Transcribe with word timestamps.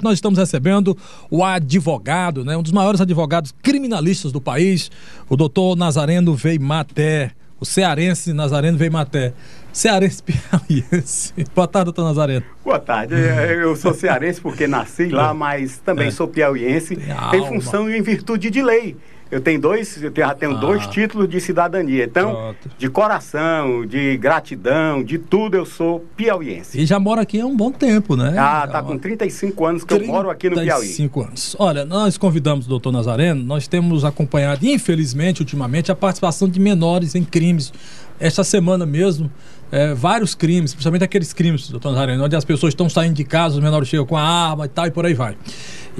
Nós 0.00 0.14
estamos 0.14 0.38
recebendo 0.38 0.96
o 1.28 1.42
advogado, 1.42 2.44
né, 2.44 2.56
um 2.56 2.62
dos 2.62 2.70
maiores 2.70 3.00
advogados 3.00 3.52
criminalistas 3.60 4.30
do 4.30 4.40
país, 4.40 4.92
o 5.28 5.36
doutor 5.36 5.76
Nazareno 5.76 6.36
Veimaté, 6.36 7.32
o 7.58 7.64
cearense 7.64 8.32
Nazareno 8.32 8.78
Veimaté. 8.78 9.34
Cearense 9.72 10.22
piauiense. 10.22 11.34
Boa 11.52 11.66
tarde, 11.66 11.86
doutor 11.86 12.04
Nazareno. 12.04 12.44
Boa 12.64 12.78
tarde. 12.78 13.14
Eu 13.14 13.74
sou 13.74 13.92
cearense 13.92 14.40
porque 14.40 14.68
nasci 14.68 15.08
lá, 15.08 15.34
mas 15.34 15.78
também 15.78 16.06
é. 16.06 16.10
sou 16.12 16.28
piauiense 16.28 16.96
em 17.34 17.46
função 17.48 17.90
e 17.90 17.98
em 17.98 18.00
virtude 18.00 18.50
de 18.50 18.62
lei. 18.62 18.96
Eu 19.30 19.40
tenho 19.40 19.60
dois, 19.60 20.02
eu 20.02 20.10
tenho, 20.10 20.34
tenho 20.34 20.52
ah. 20.52 20.60
dois 20.60 20.86
títulos 20.86 21.28
de 21.28 21.40
cidadania. 21.40 22.04
Então, 22.04 22.32
Pronto. 22.32 22.70
de 22.78 22.88
coração, 22.88 23.84
de 23.84 24.16
gratidão, 24.16 25.02
de 25.02 25.18
tudo, 25.18 25.56
eu 25.56 25.66
sou 25.66 26.00
piauiense. 26.16 26.80
E 26.80 26.86
já 26.86 26.98
mora 26.98 27.22
aqui 27.22 27.40
há 27.40 27.46
um 27.46 27.56
bom 27.56 27.70
tempo, 27.70 28.16
né? 28.16 28.34
Ah, 28.38 28.66
tá 28.66 28.82
com 28.82 28.96
35 28.96 29.66
anos 29.66 29.84
que 29.84 29.92
eu 29.92 30.06
moro 30.06 30.30
aqui 30.30 30.48
no 30.48 30.56
Piauí. 30.56 30.80
35 30.80 31.22
anos. 31.22 31.56
Olha, 31.58 31.84
nós 31.84 32.16
convidamos 32.16 32.66
o 32.66 32.68
doutor 32.68 32.90
Nazareno, 32.90 33.42
nós 33.42 33.68
temos 33.68 34.04
acompanhado, 34.04 34.64
infelizmente, 34.66 35.40
ultimamente, 35.40 35.92
a 35.92 35.94
participação 35.94 36.48
de 36.48 36.58
menores 36.58 37.14
em 37.14 37.22
crimes. 37.22 37.72
Esta 38.18 38.42
semana 38.42 38.84
mesmo, 38.84 39.30
é, 39.70 39.94
vários 39.94 40.34
crimes, 40.34 40.72
principalmente 40.72 41.04
aqueles 41.04 41.32
crimes, 41.32 41.68
doutor 41.68 41.90
Nazareno, 41.90 42.24
onde 42.24 42.36
as 42.36 42.44
pessoas 42.44 42.72
estão 42.72 42.88
saindo 42.88 43.14
de 43.14 43.24
casa, 43.24 43.56
os 43.56 43.62
menores 43.62 43.88
chegam 43.88 44.06
com 44.06 44.16
a 44.16 44.22
arma 44.22 44.66
e 44.66 44.68
tal, 44.68 44.86
e 44.86 44.90
por 44.90 45.04
aí 45.04 45.14
vai. 45.14 45.36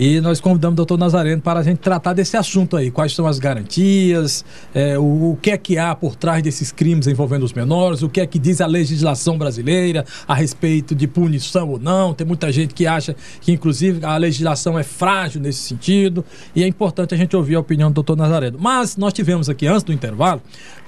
E 0.01 0.21
nós 0.21 0.41
convidamos 0.41 0.75
o 0.75 0.77
doutor 0.77 0.97
Nazareno 0.97 1.43
para 1.43 1.59
a 1.59 1.63
gente 1.63 1.79
tratar 1.79 2.13
desse 2.13 2.37
assunto 2.37 2.77
aí. 2.77 2.89
Quais 2.89 3.13
são 3.13 3.27
as 3.27 3.41
garantias, 3.41 4.45
é, 4.73 4.97
o, 4.97 5.33
o, 5.33 5.39
que 5.43 5.51
é 5.51 5.59
que 5.59 5.77
há 5.77 5.93
por 5.93 6.15
trás 6.15 6.41
desses 6.41 6.71
crimes 6.71 7.09
envolvendo 7.09 7.43
os 7.43 7.53
menores, 7.53 8.01
o 8.01 8.09
que 8.09 8.21
é 8.21 8.27
que 8.27 8.39
diz 8.39 8.61
a 8.61 8.67
legislação 8.67 9.37
brasileira 9.37 10.05
a 10.29 10.35
respeito 10.35 10.95
de 10.95 11.09
punição 11.09 11.69
ou 11.69 11.81
não. 11.81 12.15
Tem 12.15 12.25
muita 12.25 12.53
gente 12.53 12.75
que 12.75 12.87
acha 12.87 13.17
que, 13.41 13.51
inclusive, 13.51 14.05
a 14.05 14.17
legislação 14.17 14.79
é 14.79 14.85
frágil 14.85 15.41
nesse 15.41 15.63
sentido. 15.63 16.25
E 16.55 16.63
é 16.63 16.67
importante 16.69 17.13
a 17.13 17.19
gente 17.19 17.35
ouvir 17.35 17.57
a 17.57 17.61
opinião 17.61 17.91
do 17.91 17.95
doutor 17.95 18.17
Nazareno. 18.17 18.57
Mas 18.61 18.97
nós 18.97 19.13
tivemos 19.13 19.49
aqui, 19.49 19.67
antes 19.67 19.83
do 19.83 19.93
intervalo, 19.93 20.41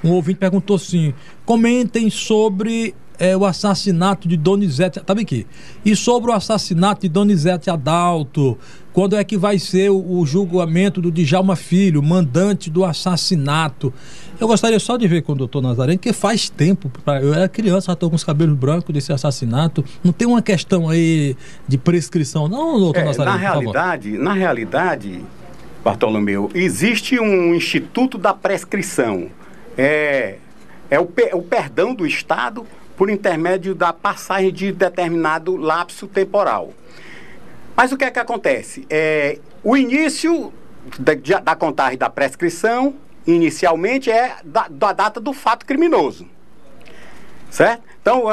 um 0.05 0.11
ouvinte 0.11 0.39
perguntou 0.39 0.77
assim: 0.77 1.12
comentem 1.44 2.09
sobre 2.09 2.69
é, 3.20 3.36
o 3.36 3.44
assassinato 3.44 4.26
de 4.26 4.36
Donizete. 4.36 4.98
Tá 5.00 5.14
bem 5.14 5.22
aqui. 5.22 5.46
E 5.84 5.94
sobre 5.94 6.30
o 6.30 6.34
assassinato 6.34 7.02
de 7.02 7.08
Donizete 7.08 7.68
Adalto, 7.68 8.56
quando 8.94 9.14
é 9.14 9.22
que 9.22 9.36
vai 9.36 9.58
ser 9.58 9.90
o, 9.90 10.18
o 10.18 10.24
julgamento 10.24 11.02
do 11.02 11.12
Djalma 11.12 11.54
Filho, 11.54 12.02
mandante 12.02 12.70
do 12.70 12.82
assassinato? 12.82 13.92
Eu 14.41 14.48
gostaria 14.48 14.80
só 14.80 14.96
de 14.96 15.06
ver 15.06 15.20
com 15.20 15.32
o 15.32 15.34
doutor 15.34 15.60
Nazareno, 15.60 15.98
que 15.98 16.14
faz 16.14 16.48
tempo, 16.48 16.91
eu 17.22 17.34
era 17.34 17.46
criança, 17.46 17.88
já 17.88 17.92
estou 17.92 18.08
com 18.08 18.16
os 18.16 18.24
cabelos 18.24 18.56
brancos 18.56 18.92
desse 18.94 19.12
assassinato. 19.12 19.84
Não 20.02 20.12
tem 20.12 20.26
uma 20.26 20.41
questão 20.41 20.88
aí 20.88 21.36
de 21.68 21.76
prescrição, 21.76 22.48
não, 22.48 22.80
doutor 22.80 23.00
é, 23.00 23.04
Nazareno? 23.04 23.36
Na 23.36 23.42
realidade, 23.42 24.12
na 24.16 24.32
realidade, 24.32 25.20
Bartolomeu, 25.84 26.50
existe 26.54 27.20
um 27.20 27.54
instituto 27.54 28.16
da 28.16 28.32
prescrição. 28.32 29.26
É, 29.76 30.36
é 30.91 30.98
o, 30.98 31.08
o 31.33 31.42
perdão 31.42 31.94
do 31.94 32.06
Estado 32.06 32.66
por 32.96 33.08
intermédio 33.08 33.74
da 33.74 33.92
passagem 33.92 34.52
de 34.52 34.72
determinado 34.72 35.56
lapso 35.56 36.06
temporal. 36.06 36.74
Mas 37.74 37.92
o 37.92 37.97
que 37.97 38.05
é 38.05 38.10
que 38.10 38.19
acontece? 38.19 38.84
É, 38.91 39.38
o 39.62 39.77
início 39.77 40.52
da, 40.98 41.14
da 41.38 41.56
contagem 41.56 41.97
da 41.97 42.10
prescrição, 42.10 42.94
inicialmente, 43.27 44.10
é 44.10 44.36
da, 44.44 44.66
da 44.69 44.92
data 44.92 45.20
do 45.20 45.32
fato 45.32 45.64
criminoso. 45.64 46.27
Certo? 47.50 47.82
Então, 48.02 48.25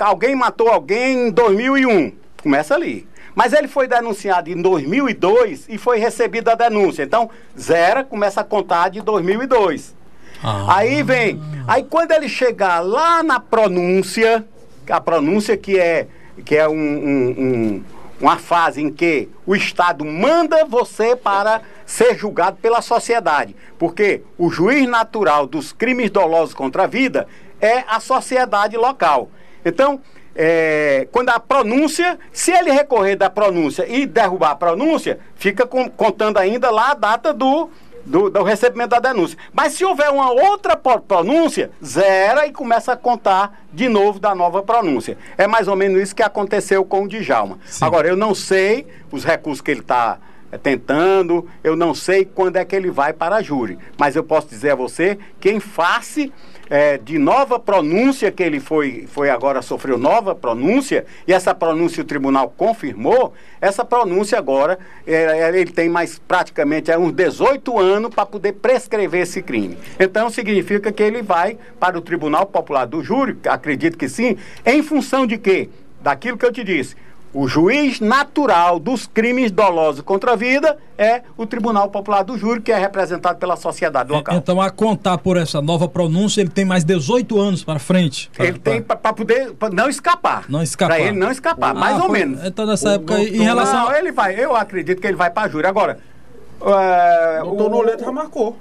alguém 0.00 0.34
matou 0.34 0.68
alguém 0.68 1.28
em 1.28 1.30
2001. 1.30 2.12
Começa 2.42 2.74
ali. 2.74 3.06
Mas 3.34 3.52
ele 3.52 3.66
foi 3.66 3.88
denunciado 3.88 4.48
em 4.48 4.62
2002 4.62 5.66
e 5.68 5.76
foi 5.76 5.98
recebida 5.98 6.52
a 6.52 6.54
denúncia. 6.54 7.02
Então, 7.02 7.28
zero 7.58 8.04
começa 8.04 8.40
a 8.40 8.44
contar 8.44 8.90
de 8.90 9.00
2002. 9.00 9.94
Ah. 10.42 10.76
Aí 10.76 11.02
vem. 11.02 11.40
Aí 11.66 11.84
quando 11.84 12.12
ele 12.12 12.28
chegar 12.28 12.80
lá 12.80 13.22
na 13.22 13.40
pronúncia, 13.40 14.44
a 14.88 15.00
pronúncia 15.00 15.56
que 15.56 15.78
é, 15.78 16.06
que 16.44 16.56
é 16.56 16.68
um, 16.68 16.74
um, 16.74 17.30
um, 17.38 17.84
uma 18.20 18.38
fase 18.38 18.82
em 18.82 18.90
que 18.90 19.28
o 19.46 19.54
Estado 19.54 20.04
manda 20.04 20.64
você 20.64 21.16
para 21.16 21.62
ser 21.86 22.16
julgado 22.16 22.58
pela 22.60 22.80
sociedade. 22.80 23.54
Porque 23.78 24.22
o 24.36 24.50
juiz 24.50 24.88
natural 24.88 25.46
dos 25.46 25.72
crimes 25.72 26.10
dolosos 26.10 26.54
contra 26.54 26.84
a 26.84 26.86
vida 26.86 27.26
é 27.60 27.84
a 27.88 28.00
sociedade 28.00 28.76
local. 28.76 29.30
Então, 29.64 30.00
é, 30.36 31.06
quando 31.12 31.30
a 31.30 31.38
pronúncia, 31.38 32.18
se 32.32 32.50
ele 32.50 32.70
recorrer 32.70 33.16
da 33.16 33.30
pronúncia 33.30 33.86
e 33.88 34.04
derrubar 34.04 34.50
a 34.50 34.56
pronúncia, 34.56 35.20
fica 35.36 35.66
com, 35.66 35.88
contando 35.88 36.38
ainda 36.38 36.70
lá 36.70 36.90
a 36.90 36.94
data 36.94 37.32
do, 37.32 37.70
do, 38.04 38.30
do, 38.30 38.42
recebimento 38.42 38.90
da 38.90 39.00
denúncia. 39.00 39.38
Mas 39.52 39.72
se 39.74 39.84
houver 39.84 40.10
uma 40.10 40.30
outra 40.30 40.76
pronúncia, 40.76 41.70
zera 41.84 42.46
e 42.46 42.52
começa 42.52 42.92
a 42.92 42.96
contar 42.96 43.64
de 43.72 43.88
novo 43.88 44.18
da 44.18 44.34
nova 44.34 44.62
pronúncia. 44.62 45.16
É 45.36 45.46
mais 45.46 45.68
ou 45.68 45.76
menos 45.76 46.00
isso 46.00 46.14
que 46.14 46.22
aconteceu 46.22 46.84
com 46.84 47.04
o 47.04 47.08
Djalma. 47.08 47.58
Sim. 47.66 47.84
Agora, 47.84 48.08
eu 48.08 48.16
não 48.16 48.34
sei 48.34 48.86
os 49.10 49.24
recursos 49.24 49.60
que 49.60 49.70
ele 49.70 49.80
está 49.80 50.18
é, 50.52 50.58
tentando, 50.58 51.48
eu 51.62 51.74
não 51.74 51.94
sei 51.94 52.24
quando 52.24 52.56
é 52.56 52.64
que 52.64 52.76
ele 52.76 52.90
vai 52.90 53.12
para 53.12 53.36
a 53.36 53.42
júri. 53.42 53.78
Mas 53.98 54.14
eu 54.14 54.22
posso 54.22 54.48
dizer 54.48 54.70
a 54.70 54.76
você 54.76 55.18
que 55.40 55.50
em 55.50 55.60
face 55.60 56.32
é, 56.70 56.98
de 56.98 57.18
nova 57.18 57.58
pronúncia 57.58 58.30
que 58.30 58.42
ele 58.42 58.60
foi, 58.60 59.06
foi 59.06 59.30
agora 59.30 59.62
sofreu 59.62 59.98
nova 59.98 60.34
pronúncia 60.34 61.04
e 61.26 61.32
essa 61.32 61.54
pronúncia 61.54 62.02
o 62.02 62.06
tribunal 62.06 62.52
confirmou 62.56 63.32
essa 63.60 63.84
pronúncia 63.84 64.38
agora 64.38 64.78
é, 65.06 65.14
é 65.14 65.58
ele 65.58 65.70
tem 65.70 65.88
mais 65.88 66.18
praticamente 66.18 66.90
é, 66.90 66.98
uns 66.98 67.12
18 67.12 67.78
anos 67.78 68.14
para 68.14 68.26
poder 68.26 68.52
prescrever 68.52 69.22
esse 69.22 69.42
crime. 69.42 69.76
Então 69.98 70.30
significa 70.30 70.92
que 70.92 71.02
ele 71.02 71.22
vai 71.22 71.58
para 71.78 71.98
o 71.98 72.00
tribunal 72.00 72.46
popular 72.46 72.86
do 72.86 73.02
júri 73.02 73.36
acredito 73.44 73.98
que 73.98 74.08
sim 74.08 74.36
em 74.64 74.82
função 74.82 75.26
de 75.26 75.38
quê? 75.38 75.68
Daquilo 76.00 76.36
que 76.36 76.44
eu 76.44 76.52
te 76.52 76.62
disse 76.62 76.96
o 77.34 77.48
juiz 77.48 77.98
natural 77.98 78.78
dos 78.78 79.06
crimes 79.08 79.50
dolosos 79.50 80.00
contra 80.02 80.32
a 80.32 80.36
vida 80.36 80.78
é 80.96 81.22
o 81.36 81.44
Tribunal 81.44 81.90
Popular 81.90 82.22
do 82.22 82.38
Júri, 82.38 82.60
que 82.62 82.70
é 82.70 82.78
representado 82.78 83.38
pela 83.38 83.56
sociedade 83.56 84.12
local. 84.12 84.36
Então, 84.36 84.60
a 84.60 84.70
contar 84.70 85.18
por 85.18 85.36
essa 85.36 85.60
nova 85.60 85.88
pronúncia, 85.88 86.40
ele 86.40 86.50
tem 86.50 86.64
mais 86.64 86.84
18 86.84 87.38
anos 87.40 87.64
para 87.64 87.80
frente. 87.80 88.30
Pra, 88.32 88.46
ele 88.46 88.58
tem 88.60 88.80
para 88.80 89.12
poder 89.12 89.52
pra 89.54 89.68
não 89.68 89.88
escapar. 89.88 90.44
Não 90.48 90.62
escapar. 90.62 90.94
Para 90.94 91.04
ele 91.04 91.18
não 91.18 91.32
escapar, 91.32 91.70
ah, 91.70 91.74
mais 91.74 92.00
ou 92.00 92.08
menos. 92.08 92.44
Então, 92.44 92.64
nessa 92.64 92.90
o 92.90 92.92
época, 92.92 93.16
doutor, 93.16 93.34
em 93.34 93.42
relação. 93.42 93.86
Não, 93.86 93.96
ele 93.96 94.12
vai, 94.12 94.38
eu 94.38 94.54
acredito 94.54 95.00
que 95.00 95.06
ele 95.06 95.16
vai 95.16 95.30
para 95.30 95.48
júri. 95.48 95.66
Agora. 95.66 95.98
É, 96.62 97.42
o 97.42 97.56
doutor 97.56 97.70
Noleto 97.70 98.04
já 98.04 98.12
marcou. 98.12 98.56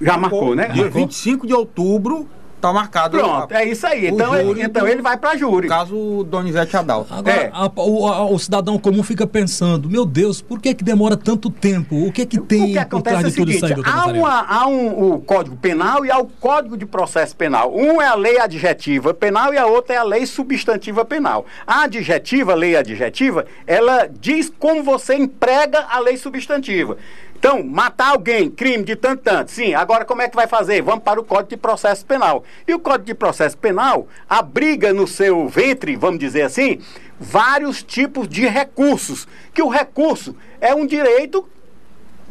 Já 0.00 0.16
marcou, 0.16 0.40
marcou 0.40 0.54
né? 0.54 0.68
Dia 0.68 0.88
25 0.88 1.46
de 1.46 1.54
outubro 1.54 2.28
Tá 2.60 2.72
marcado. 2.72 3.16
Pronto, 3.18 3.54
a, 3.54 3.62
é 3.62 3.68
isso 3.68 3.86
aí. 3.86 4.08
Então, 4.08 4.34
ele, 4.34 4.62
então 4.62 4.86
ele 4.86 5.00
vai 5.00 5.16
para 5.16 5.36
júri. 5.36 5.68
Caso 5.68 6.24
Donizete 6.24 6.76
Adalto. 6.76 7.14
Agora, 7.14 7.36
é. 7.36 7.50
a, 7.52 7.70
o, 7.76 8.06
a, 8.08 8.30
o, 8.30 8.38
cidadão 8.38 8.78
comum 8.78 9.02
fica 9.02 9.26
pensando: 9.26 9.88
meu 9.88 10.04
Deus, 10.04 10.40
por 10.40 10.60
que, 10.60 10.74
que 10.74 10.82
demora 10.82 11.16
tanto 11.16 11.50
tempo? 11.50 12.06
O 12.06 12.12
que 12.12 12.26
que 12.26 12.40
tem 12.40 12.76
o 12.76 12.78
que 12.78 12.84
por 12.86 13.02
trás 13.02 13.24
é 13.24 13.28
de 13.28 13.36
tudo 13.36 13.52
seguinte, 13.52 13.80
isso 13.80 13.86
aí, 13.86 13.92
Há, 13.94 14.06
uma, 14.06 14.42
há 14.42 14.66
um, 14.66 15.14
o 15.14 15.20
Código 15.20 15.56
Penal 15.56 16.04
e 16.04 16.10
há 16.10 16.18
o 16.18 16.26
Código 16.26 16.76
de 16.76 16.84
Processo 16.84 17.36
Penal. 17.36 17.72
Um 17.74 18.02
é 18.02 18.06
a 18.06 18.14
lei 18.14 18.38
adjetiva 18.40 19.14
penal 19.14 19.52
e 19.52 19.58
a 19.58 19.66
outra 19.66 19.94
é 19.94 19.98
a 19.98 20.02
lei 20.02 20.26
substantiva 20.26 21.04
penal. 21.04 21.46
A 21.66 21.82
adjetiva, 21.82 22.54
lei 22.54 22.76
adjetiva, 22.76 23.46
ela 23.66 24.06
diz 24.06 24.52
como 24.58 24.82
você 24.82 25.14
emprega 25.14 25.86
a 25.88 25.98
lei 26.00 26.16
substantiva. 26.16 26.96
Então, 27.38 27.62
matar 27.62 28.10
alguém, 28.10 28.50
crime 28.50 28.82
de 28.82 28.96
tanto, 28.96 29.22
tanto. 29.22 29.52
Sim, 29.52 29.72
agora 29.72 30.04
como 30.04 30.20
é 30.20 30.28
que 30.28 30.34
vai 30.34 30.48
fazer? 30.48 30.82
Vamos 30.82 31.04
para 31.04 31.20
o 31.20 31.24
Código 31.24 31.50
de 31.50 31.56
Processo 31.56 32.04
Penal. 32.04 32.42
E 32.66 32.74
o 32.74 32.80
Código 32.80 33.06
de 33.06 33.14
Processo 33.14 33.56
Penal 33.56 34.08
abriga 34.28 34.92
no 34.92 35.06
seu 35.06 35.46
ventre, 35.48 35.94
vamos 35.94 36.18
dizer 36.18 36.42
assim, 36.42 36.80
vários 37.18 37.80
tipos 37.80 38.28
de 38.28 38.44
recursos. 38.44 39.28
Que 39.54 39.62
o 39.62 39.68
recurso 39.68 40.34
é 40.60 40.74
um 40.74 40.84
direito 40.84 41.48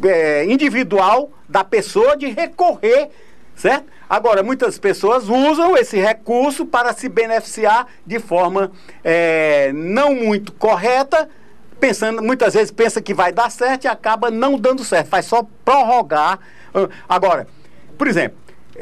é, 0.03 0.43
individual 0.43 1.31
da 1.47 1.63
pessoa 1.63 2.17
de 2.17 2.27
recorrer, 2.27 3.09
certo? 3.55 3.85
Agora, 4.09 4.43
muitas 4.43 4.77
pessoas 4.77 5.29
usam 5.29 5.77
esse 5.77 5.97
recurso 5.97 6.65
para 6.65 6.91
se 6.91 7.07
beneficiar 7.07 7.87
de 8.05 8.19
forma 8.19 8.71
é, 9.03 9.71
não 9.73 10.13
muito 10.13 10.51
correta 10.51 11.29
pensando, 11.79 12.21
muitas 12.21 12.53
vezes 12.53 12.71
pensa 12.71 13.01
que 13.01 13.13
vai 13.13 13.31
dar 13.31 13.49
certo 13.49 13.85
e 13.85 13.87
acaba 13.87 14.29
não 14.29 14.57
dando 14.57 14.83
certo, 14.83 15.07
faz 15.07 15.25
só 15.25 15.45
prorrogar. 15.63 16.39
Agora, 17.07 17.47
por 17.97 18.07
exemplo, 18.07 18.37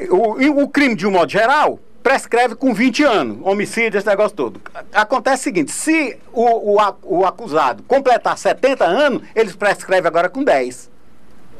o, 0.09 0.63
o 0.63 0.68
crime 0.68 0.95
de 0.95 1.07
um 1.07 1.12
modo 1.12 1.31
geral 1.31 1.80
prescreve 2.03 2.53
com 2.56 2.74
20 2.74 3.03
anos, 3.03 3.38
homicídio, 3.42 3.97
esse 3.97 4.07
negócio 4.07 4.38
todo. 4.38 4.62
Acontece 4.94 5.42
o 5.42 5.44
seguinte, 5.45 5.71
se 5.71 6.18
o, 6.31 6.75
o, 6.75 6.95
o 7.01 7.25
acusado 7.25 7.81
completar 7.83 8.38
70 8.38 8.86
anos, 8.86 9.24
eles 9.33 9.56
prescreve 9.56 10.07
agora 10.07 10.30
com 10.30 10.44
10. 10.44 10.91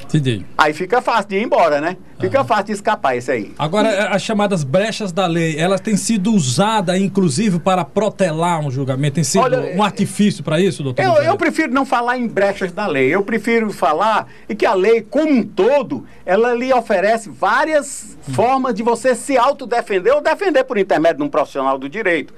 Entendi. 0.04 0.44
Aí 0.56 0.72
fica 0.72 1.02
fácil 1.02 1.28
de 1.30 1.36
ir 1.36 1.42
embora, 1.42 1.80
né? 1.80 1.96
Fica 2.20 2.44
fácil 2.44 2.66
de 2.66 2.72
escapar 2.72 3.16
esse 3.16 3.30
aí. 3.30 3.52
Agora, 3.58 3.88
eh, 3.88 4.08
as 4.10 4.22
chamadas 4.22 4.62
brechas 4.64 5.10
da 5.12 5.26
lei, 5.26 5.58
elas 5.58 5.80
têm 5.80 5.96
sido 5.96 6.32
usadas, 6.32 6.98
inclusive, 7.00 7.58
para 7.58 7.84
protelar 7.84 8.60
um 8.60 8.70
julgamento? 8.70 9.16
Tem 9.16 9.24
sido 9.24 9.42
Olha, 9.42 9.74
um 9.76 9.82
artifício 9.82 10.42
para 10.44 10.60
isso, 10.60 10.82
doutor? 10.82 11.02
Eu, 11.02 11.14
eu 11.22 11.36
prefiro 11.36 11.72
não 11.72 11.84
falar 11.84 12.16
em 12.18 12.26
brechas 12.26 12.72
da 12.72 12.86
lei. 12.86 13.08
Eu 13.08 13.22
prefiro 13.22 13.72
falar 13.72 14.28
em 14.48 14.54
que 14.54 14.64
a 14.64 14.74
lei, 14.74 15.02
como 15.02 15.30
um 15.30 15.42
todo, 15.42 16.06
ela 16.24 16.54
lhe 16.54 16.72
oferece 16.72 17.28
várias 17.28 18.16
formas 18.32 18.74
de 18.74 18.82
você 18.82 19.14
se 19.14 19.36
autodefender 19.36 20.14
ou 20.14 20.20
defender 20.20 20.64
por 20.64 20.78
intermédio 20.78 21.18
de 21.18 21.22
um 21.24 21.28
profissional 21.28 21.78
do 21.78 21.88
direito. 21.88 22.32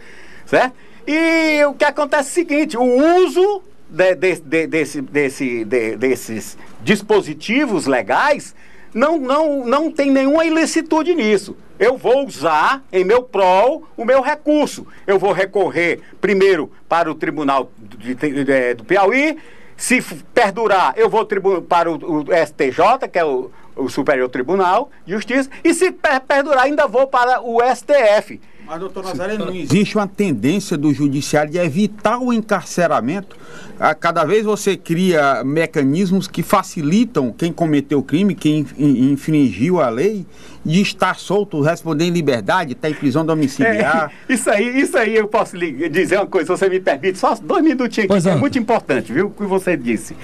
Certo? 0.46 0.74
E 1.06 1.64
o 1.64 1.74
que 1.74 1.84
acontece 1.84 2.28
é 2.28 2.30
o 2.30 2.34
seguinte: 2.48 2.76
o 2.76 3.24
uso 3.24 3.62
de- 3.90 4.14
de- 4.14 4.40
de- 4.40 4.66
desse- 4.66 5.00
desse- 5.02 5.64
de- 5.64 5.96
desses 5.96 6.58
dispositivos 6.82 7.86
legais 7.86 8.54
não, 8.94 9.18
não, 9.18 9.64
não 9.66 9.90
tem 9.90 10.10
nenhuma 10.10 10.44
ilicitude 10.44 11.14
nisso. 11.14 11.56
Eu 11.78 11.96
vou 11.96 12.26
usar 12.26 12.82
em 12.92 13.04
meu 13.04 13.22
prol 13.22 13.84
o 13.96 14.04
meu 14.04 14.20
recurso. 14.20 14.86
Eu 15.06 15.18
vou 15.18 15.32
recorrer 15.32 16.00
primeiro 16.20 16.72
para 16.88 17.10
o 17.10 17.14
Tribunal 17.14 17.70
de- 17.78 18.14
de- 18.14 18.50
eh, 18.52 18.74
do 18.74 18.84
Piauí. 18.84 19.36
Se 19.76 20.02
perdurar, 20.34 20.94
eu 20.96 21.08
vou 21.08 21.24
para 21.68 21.88
o, 21.90 21.94
o 21.94 22.24
STJ, 22.34 23.06
que 23.12 23.18
é 23.18 23.24
o, 23.24 23.50
o 23.76 23.88
Superior 23.88 24.28
Tribunal 24.28 24.90
de 25.06 25.12
Justiça. 25.12 25.48
E 25.62 25.72
se 25.72 25.92
per- 25.92 26.20
perdurar, 26.22 26.64
ainda 26.64 26.88
vou 26.88 27.06
para 27.06 27.40
o 27.40 27.60
STF. 27.62 28.40
Mas, 28.68 28.80
doutor 28.80 29.02
Nazareno, 29.02 29.46
não 29.46 29.54
existe 29.54 29.96
uma 29.96 30.06
tendência 30.06 30.76
do 30.76 30.92
judiciário 30.92 31.50
de 31.50 31.56
evitar 31.56 32.18
o 32.18 32.32
encarceramento? 32.34 33.34
A 33.80 33.94
cada 33.94 34.24
vez 34.24 34.44
você 34.44 34.76
cria 34.76 35.42
mecanismos 35.42 36.28
que 36.28 36.42
facilitam 36.42 37.32
quem 37.32 37.50
cometeu 37.50 38.00
o 38.00 38.02
crime, 38.02 38.34
quem 38.34 38.58
in- 38.58 38.66
in- 38.76 39.12
infringiu 39.12 39.80
a 39.80 39.88
lei, 39.88 40.26
de 40.62 40.82
estar 40.82 41.16
solto, 41.16 41.62
responder 41.62 42.04
em 42.04 42.10
liberdade, 42.10 42.72
estar 42.72 42.90
em 42.90 42.94
prisão 42.94 43.24
domiciliar. 43.24 44.12
É, 44.28 44.28
isso 44.34 44.50
aí, 44.50 44.80
isso 44.80 44.98
aí 44.98 45.14
eu 45.16 45.26
posso 45.28 45.56
lhe 45.56 45.88
dizer 45.88 46.16
uma 46.16 46.26
coisa, 46.26 46.54
se 46.54 46.58
você 46.60 46.68
me 46.68 46.78
permite, 46.78 47.18
só 47.18 47.34
dois 47.36 47.64
minutinhos 47.64 47.98
aqui, 48.04 48.08
Pois 48.08 48.24
que 48.24 48.28
é 48.28 48.32
não. 48.32 48.38
muito 48.40 48.58
importante, 48.58 49.10
viu, 49.12 49.28
o 49.28 49.30
que 49.30 49.44
você 49.44 49.78
disse. 49.78 50.14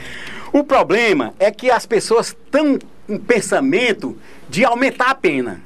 O 0.53 0.63
problema 0.63 1.33
é 1.39 1.51
que 1.51 1.71
as 1.71 1.87
pessoas 1.87 2.27
estão 2.29 2.79
com 3.07 3.19
pensamento 3.19 4.15
de 4.51 4.65
aumentar 4.67 5.11
a 5.11 5.15
pena. 5.15 5.61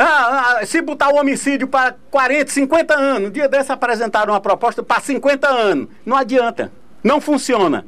Ah, 0.00 0.58
ah, 0.60 0.66
se 0.66 0.80
botar 0.80 1.08
o 1.08 1.16
homicídio 1.16 1.66
para 1.66 1.96
40, 2.08 2.52
50 2.52 2.94
anos, 2.94 3.28
um 3.28 3.32
dia 3.32 3.48
desse 3.48 3.72
apresentaram 3.72 4.32
uma 4.32 4.40
proposta 4.40 4.80
para 4.80 5.00
50 5.00 5.48
anos. 5.48 5.88
Não 6.06 6.16
adianta. 6.16 6.70
Não 7.02 7.20
funciona. 7.20 7.84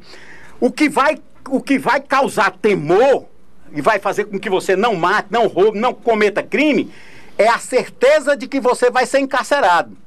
O 0.59 0.69
que 0.69 0.89
vai, 0.89 1.17
o 1.49 1.61
que 1.61 1.79
vai 1.79 2.01
causar 2.01 2.51
temor 2.51 3.27
e 3.71 3.81
vai 3.81 3.97
fazer 3.97 4.25
com 4.25 4.37
que 4.37 4.49
você 4.49 4.75
não 4.75 4.93
mate, 4.93 5.29
não 5.31 5.47
roube, 5.47 5.79
não 5.79 5.93
cometa 5.93 6.43
crime, 6.43 6.91
é 7.37 7.47
a 7.47 7.57
certeza 7.57 8.35
de 8.35 8.45
que 8.45 8.59
você 8.59 8.91
vai 8.91 9.05
ser 9.05 9.19
encarcerado. 9.19 9.97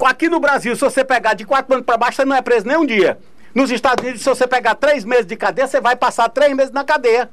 Aqui 0.00 0.28
no 0.28 0.40
Brasil, 0.40 0.74
se 0.74 0.80
você 0.80 1.04
pegar 1.04 1.34
de 1.34 1.44
quatro 1.44 1.72
anos 1.72 1.86
para 1.86 1.96
baixo, 1.96 2.16
você 2.16 2.24
não 2.24 2.34
é 2.34 2.42
preso 2.42 2.66
nem 2.66 2.76
um 2.76 2.86
dia. 2.86 3.16
Nos 3.54 3.70
Estados 3.70 4.02
Unidos, 4.02 4.22
se 4.22 4.28
você 4.28 4.46
pegar 4.46 4.74
três 4.74 5.04
meses 5.04 5.26
de 5.26 5.36
cadeia, 5.36 5.68
você 5.68 5.80
vai 5.80 5.94
passar 5.94 6.28
três 6.28 6.52
meses 6.54 6.72
na 6.72 6.82
cadeia. 6.82 7.30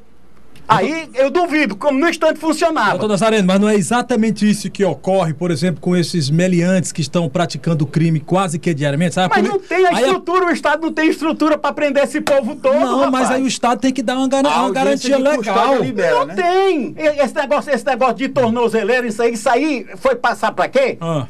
Aí 0.68 1.10
eu 1.14 1.30
duvido, 1.30 1.76
como 1.76 2.00
no 2.00 2.10
instante 2.10 2.40
funcionava. 2.40 2.92
Doutor 2.92 3.10
Nazareno, 3.10 3.48
mas 3.48 3.60
não 3.60 3.70
é 3.70 3.76
exatamente 3.76 4.50
isso 4.50 4.70
que 4.72 4.84
ocorre, 4.84 5.34
por 5.34 5.52
exemplo, 5.52 5.80
com 5.80 5.96
esses 5.96 6.30
meliantes 6.30 6.92
que 6.92 7.02
estão 7.02 7.30
praticando 7.30 7.86
crime 7.86 8.20
quase 8.20 8.58
que 8.58 8.74
diariamente? 8.74 9.16
Sabe? 9.16 9.34
Mas 9.36 9.48
não 9.48 9.60
tem 9.60 9.86
a 9.86 9.90
Aí 9.90 10.04
estrutura, 10.06 10.46
o 10.48 10.52
Estado 10.52 10.82
não 10.82 10.92
tem 10.94 11.10
estrutura 11.10 11.58
para 11.58 11.72
prender 11.74 12.04
esse 12.04 12.20
povo 12.22 12.56
todo. 12.56 12.80
Não, 12.80 13.12
mas 13.12 13.24
rapaz. 13.24 13.32
aí 13.32 13.44
o 13.44 13.48
Estado 13.48 13.80
tem 13.80 13.94
que 13.94 14.02
dar 14.02 14.18
uma, 14.18 14.28
gar- 14.28 14.46
A 14.46 14.64
uma 14.64 14.72
garantia 14.72 15.18
legal. 15.18 15.82
libera, 15.82 16.20
Não 16.20 16.26
né? 16.26 16.36
tem. 16.36 16.96
E- 16.98 17.24
Esse 17.24 17.36
negócio, 17.36 17.72
esse 17.74 17.86
negócio 17.86 18.16
de 18.16 18.30
tornozeleiro, 18.30 19.08
isso 19.08 19.22
aí, 19.22 19.34
isso 19.34 19.50
aí 19.50 19.86
foi 19.98 20.16
passar 20.16 20.52
para 20.52 20.68
quê? 20.68 20.98
Ah, 21.00 21.28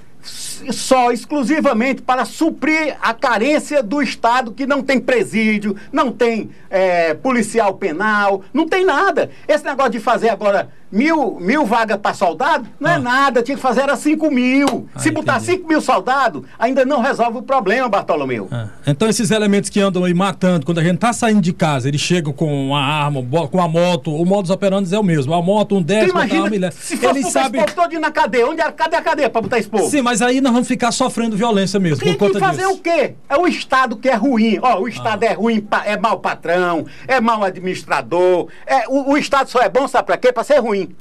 só 0.71 1.11
exclusivamente 1.11 2.01
para 2.01 2.25
suprir 2.25 2.95
a 3.01 3.13
carência 3.13 3.81
do 3.83 4.01
Estado 4.01 4.51
que 4.51 4.65
não 4.65 4.81
tem 4.81 4.99
presídio, 4.99 5.75
não 5.91 6.11
tem 6.11 6.49
eh, 6.69 7.13
policial 7.15 7.73
penal, 7.75 8.41
não 8.53 8.67
tem 8.67 8.85
nada. 8.85 9.29
Esse 9.47 9.63
negócio 9.65 9.91
de 9.93 9.99
fazer 9.99 10.29
agora 10.29 10.69
mil, 10.91 11.37
mil 11.41 11.65
vagas 11.65 11.97
para 11.97 12.13
soldado, 12.13 12.67
não 12.79 12.89
Ah. 12.89 12.93
é 12.93 12.99
nada, 12.99 13.43
tinha 13.43 13.55
que 13.55 13.61
fazer 13.61 13.81
era 13.81 13.95
cinco 13.97 14.31
mil. 14.31 14.87
Ah, 14.95 14.99
Se 14.99 15.11
botar 15.11 15.37
entendi. 15.37 15.51
cinco 15.51 15.67
mil 15.67 15.81
soldados, 15.81 16.43
ainda 16.57 16.85
não 16.85 17.01
resolve 17.01 17.39
o 17.39 17.41
problema, 17.41 17.89
Bartolomeu. 17.89 18.47
ah. 18.51 18.67
Então 18.87 19.07
esses 19.09 19.31
elementos 19.31 19.69
que 19.69 19.79
andam 19.81 20.03
aí 20.05 20.13
matando, 20.13 20.65
quando 20.65 20.79
a 20.79 20.83
gente 20.83 20.97
tá 20.99 21.11
saindo 21.11 21.41
de 21.41 21.51
casa, 21.51 21.87
eles 21.87 21.99
chegam 21.99 22.31
com 22.31 22.67
uma 22.67 22.79
arma, 22.79 23.21
com 23.51 23.61
a 23.61 23.67
moto, 23.67 24.13
o 24.15 24.25
modus 24.25 24.51
operandi 24.51 24.93
é 24.93 24.99
o 24.99 25.03
mesmo. 25.03 25.33
A 25.33 25.41
moto, 25.41 25.75
um 25.75 25.81
Tu 25.81 25.87
10, 25.87 26.11
botar 26.13 26.35
uma 26.35 26.49
milha. 26.49 26.71
se 26.71 26.95
fosse 26.97 27.05
Eles 27.19 27.23
botar 27.25 27.43
sabem. 27.43 27.65
todo 27.75 27.99
na 27.99 28.11
cadeia, 28.11 28.47
onde 28.47 28.61
era, 28.61 28.71
cadê 28.71 28.95
a 28.95 29.01
cadeia 29.01 29.29
para 29.29 29.41
botar 29.41 29.59
esse 29.59 29.67
povo? 29.69 29.89
Sim, 29.89 30.01
mas 30.01 30.21
aí 30.21 30.39
nós 30.45 30.53
vamos 30.53 30.67
ficar 30.67 30.91
sofrendo 30.91 31.35
violência 31.35 31.79
mesmo 31.79 32.03
Tem 32.03 32.13
por 32.15 32.31
que 32.31 32.39
fazer 32.39 32.61
disso. 32.63 32.73
o 32.73 32.77
quê? 32.79 33.15
É 33.27 33.37
o 33.37 33.47
Estado 33.47 33.97
que 33.97 34.07
é 34.07 34.15
ruim. 34.15 34.57
Ó, 34.61 34.79
o 34.81 34.87
Estado 34.87 35.23
Ah. 35.23 35.27
é 35.27 35.33
ruim, 35.33 35.67
é 35.85 35.97
mau 35.97 36.19
patrão, 36.19 36.85
é 37.07 37.19
mau 37.19 37.43
administrador. 37.43 38.47
É, 38.65 38.87
o, 38.87 39.11
o 39.11 39.17
Estado 39.17 39.49
só 39.49 39.59
é 39.61 39.67
bom, 39.69 39.87
sabe 39.87 40.05
pra 40.05 40.17
quê? 40.17 40.31
Pra 40.31 40.43
ser 40.43 40.59
ruim. 40.59 40.95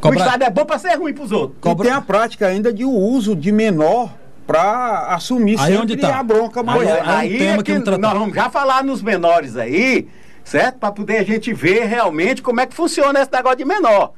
Cobrar- 0.00 0.20
O 0.20 0.24
Estado 0.24 0.42
é 0.44 0.50
bom 0.50 0.64
pra 0.64 0.78
ser 0.78 0.94
ruim 0.98 1.12
pros 1.12 1.32
outros. 1.32 1.58
E 1.72 1.76
tem 1.82 1.90
a 1.92 2.00
prática 2.00 2.46
ainda 2.46 2.72
de 2.72 2.84
o 2.84 2.90
uso 2.90 3.34
de 3.36 3.50
menor 3.52 4.12
para 4.46 5.06
assumir 5.14 5.58
Aí 5.58 5.66
sempre 5.72 5.82
onde 5.82 5.96
tá? 5.96 6.18
a 6.18 6.22
bronca 6.22 6.60
Aí 6.60 6.66
maior. 6.66 6.84
é, 6.84 6.98
é 6.98 7.02
um 7.02 7.08
aí 7.16 7.38
tema 7.38 7.52
é 7.54 7.62
que 7.62 7.80
que 7.80 7.90
nós 7.98 8.12
vamos 8.12 8.34
já 8.34 8.50
falar 8.50 8.84
nos 8.84 9.00
menores 9.00 9.56
aí, 9.56 10.06
certo? 10.44 10.78
Pra 10.78 10.92
poder 10.92 11.16
a 11.16 11.22
gente 11.22 11.52
ver 11.54 11.84
realmente 11.86 12.42
como 12.42 12.60
é 12.60 12.66
que 12.66 12.74
funciona 12.74 13.20
esse 13.22 13.32
negócio 13.32 13.56
de 13.58 13.64
menor. 13.64 14.12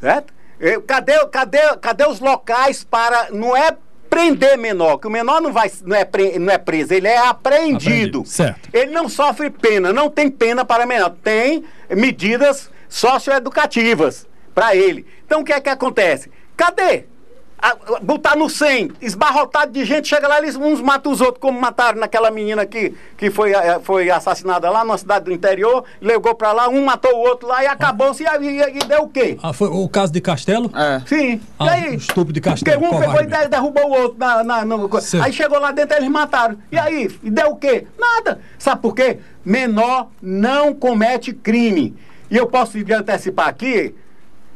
Certo? 0.00 0.32
Eu- 0.62 0.80
Cadê, 0.80 1.26
cadê, 1.26 1.58
cadê 1.80 2.06
os 2.06 2.20
locais 2.20 2.82
para. 2.84 3.28
Não 3.30 3.54
é 3.56 3.76
prender 4.08 4.56
menor, 4.58 4.98
que 4.98 5.06
o 5.06 5.10
menor 5.10 5.40
não, 5.40 5.50
vai, 5.52 5.70
não, 5.84 5.96
é, 5.96 6.04
pre- 6.04 6.38
não 6.38 6.52
é 6.52 6.58
preso, 6.58 6.92
ele 6.92 7.08
é 7.08 7.16
apreendido. 7.16 7.78
Apreendido, 8.20 8.24
certo. 8.26 8.68
Ele 8.72 8.90
não 8.90 9.08
sofre 9.08 9.48
pena, 9.48 9.90
não 9.90 10.10
tem 10.10 10.30
pena 10.30 10.66
para 10.66 10.84
menor, 10.84 11.10
tem 11.24 11.64
medidas 11.90 12.70
socioeducativas 12.90 14.26
para 14.54 14.76
ele. 14.76 15.06
Então 15.24 15.40
o 15.40 15.44
que 15.44 15.52
é 15.52 15.60
que 15.60 15.68
acontece? 15.70 16.30
Cadê? 16.56 17.06
A- 17.62 18.00
botar 18.02 18.34
no 18.34 18.50
100, 18.50 18.90
esbarrotado 19.00 19.70
de 19.70 19.84
gente, 19.84 20.08
chega 20.08 20.26
lá, 20.26 20.38
eles 20.38 20.56
uns 20.56 20.80
matam 20.80 21.12
os 21.12 21.20
outros, 21.20 21.38
como 21.40 21.60
mataram 21.60 22.00
naquela 22.00 22.28
menina 22.28 22.66
que, 22.66 22.92
que 23.16 23.30
foi, 23.30 23.52
foi 23.84 24.10
assassinada 24.10 24.68
lá 24.68 24.82
numa 24.82 24.98
cidade 24.98 25.26
do 25.26 25.32
interior, 25.32 25.84
levou 26.00 26.34
para 26.34 26.50
lá, 26.50 26.68
um 26.68 26.84
matou 26.84 27.14
o 27.14 27.20
outro 27.20 27.46
lá 27.46 27.62
e 27.62 27.68
acabou-se 27.68 28.24
e, 28.24 28.26
e- 28.26 28.78
e 28.78 28.84
deu 28.84 29.02
o 29.02 29.08
quê? 29.08 29.38
Ah, 29.40 29.52
foi 29.52 29.68
o 29.68 29.88
caso 29.88 30.12
de 30.12 30.20
Castelo? 30.20 30.72
É. 30.74 31.02
Sim. 31.06 31.40
Ah, 31.56 31.66
e 31.66 31.68
aí? 31.84 31.90
o 31.90 31.94
estupro 31.94 32.32
de 32.32 32.40
Castelo, 32.40 32.80
Porque 32.80 32.96
um 32.96 32.98
pegou 33.00 33.22
e 33.22 33.48
derrubou 33.48 33.86
o 33.86 33.92
outro 34.02 34.18
na, 34.18 34.42
na- 34.42 34.64
no-. 34.64 34.90
Aí 35.22 35.32
chegou 35.32 35.60
lá 35.60 35.70
dentro 35.70 35.96
eles 35.96 36.08
mataram. 36.08 36.58
E 36.72 36.76
aí? 36.76 37.08
E 37.22 37.30
deu 37.30 37.50
o 37.50 37.56
quê? 37.56 37.86
Nada. 37.96 38.40
Sabe 38.58 38.82
por 38.82 38.92
quê? 38.92 39.18
Menor 39.44 40.08
não 40.20 40.74
comete 40.74 41.32
crime. 41.32 41.94
E 42.28 42.36
eu 42.36 42.46
posso 42.46 42.76
antecipar 42.78 43.46
aqui, 43.46 43.94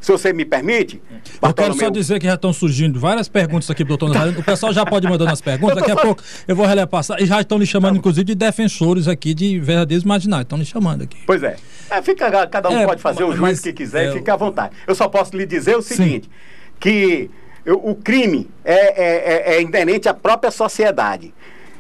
se 0.07 0.13
você 0.13 0.33
me 0.33 0.45
permite. 0.45 1.03
Eu 1.43 1.53
quero 1.53 1.75
só 1.75 1.91
dizer 1.91 2.21
que 2.21 2.27
já 2.27 2.35
estão 2.35 2.53
surgindo 2.53 3.01
várias 3.01 3.29
perguntas 3.29 3.69
aqui 3.69 3.83
doutor 3.83 4.09
Nazareno. 4.09 4.39
O 4.39 4.45
pessoal 4.45 4.73
já 4.73 4.87
pode 4.87 5.05
mandando 5.09 5.33
as 5.33 5.41
perguntas. 5.41 5.79
Daqui 5.79 5.91
a 5.91 5.95
só- 5.97 6.03
pouco 6.03 6.23
eu 6.47 6.55
vou 6.55 6.65
repassar. 6.65 7.21
E 7.21 7.27
já 7.27 7.41
estão 7.41 7.59
lhe 7.59 7.67
chamando, 7.67 7.97
inclusive, 7.99 8.23
de 8.25 8.37
defensores 8.37 9.09
aqui 9.09 9.35
de 9.35 9.59
verdadeiros 9.59 10.05
imaginários. 10.05 10.45
Estão 10.45 10.59
lhe 10.59 10.65
chamando 10.65 11.03
aqui. 11.03 11.17
Pois 11.27 11.43
é. 11.43 11.57
É, 11.91 12.01
fica, 12.03 12.47
cada 12.47 12.71
um 12.71 12.79
É, 12.79 12.87
pode 12.87 13.03
fazer 13.03 13.25
o 13.25 13.29
mas- 13.31 13.37
juízo 13.37 13.63
que 13.65 13.73
quiser 13.73 14.07
é, 14.07 14.11
e 14.11 14.13
fica 14.13 14.33
à 14.35 14.37
vontade. 14.37 14.77
Eu 14.87 14.95
só 14.95 15.09
posso 15.09 15.37
lhe 15.37 15.45
dizer 15.45 15.77
o 15.77 15.83
seguinte: 15.83 16.31
que 16.79 17.29
eu- 17.65 17.81
o 17.85 17.97
crime 17.97 18.49
é, 18.65 18.75
é, 18.75 19.55
é, 19.55 19.57
é 19.57 19.61
inerente 19.63 20.09
à 20.09 20.15
própria 20.15 20.53
sociedade. 20.53 21.35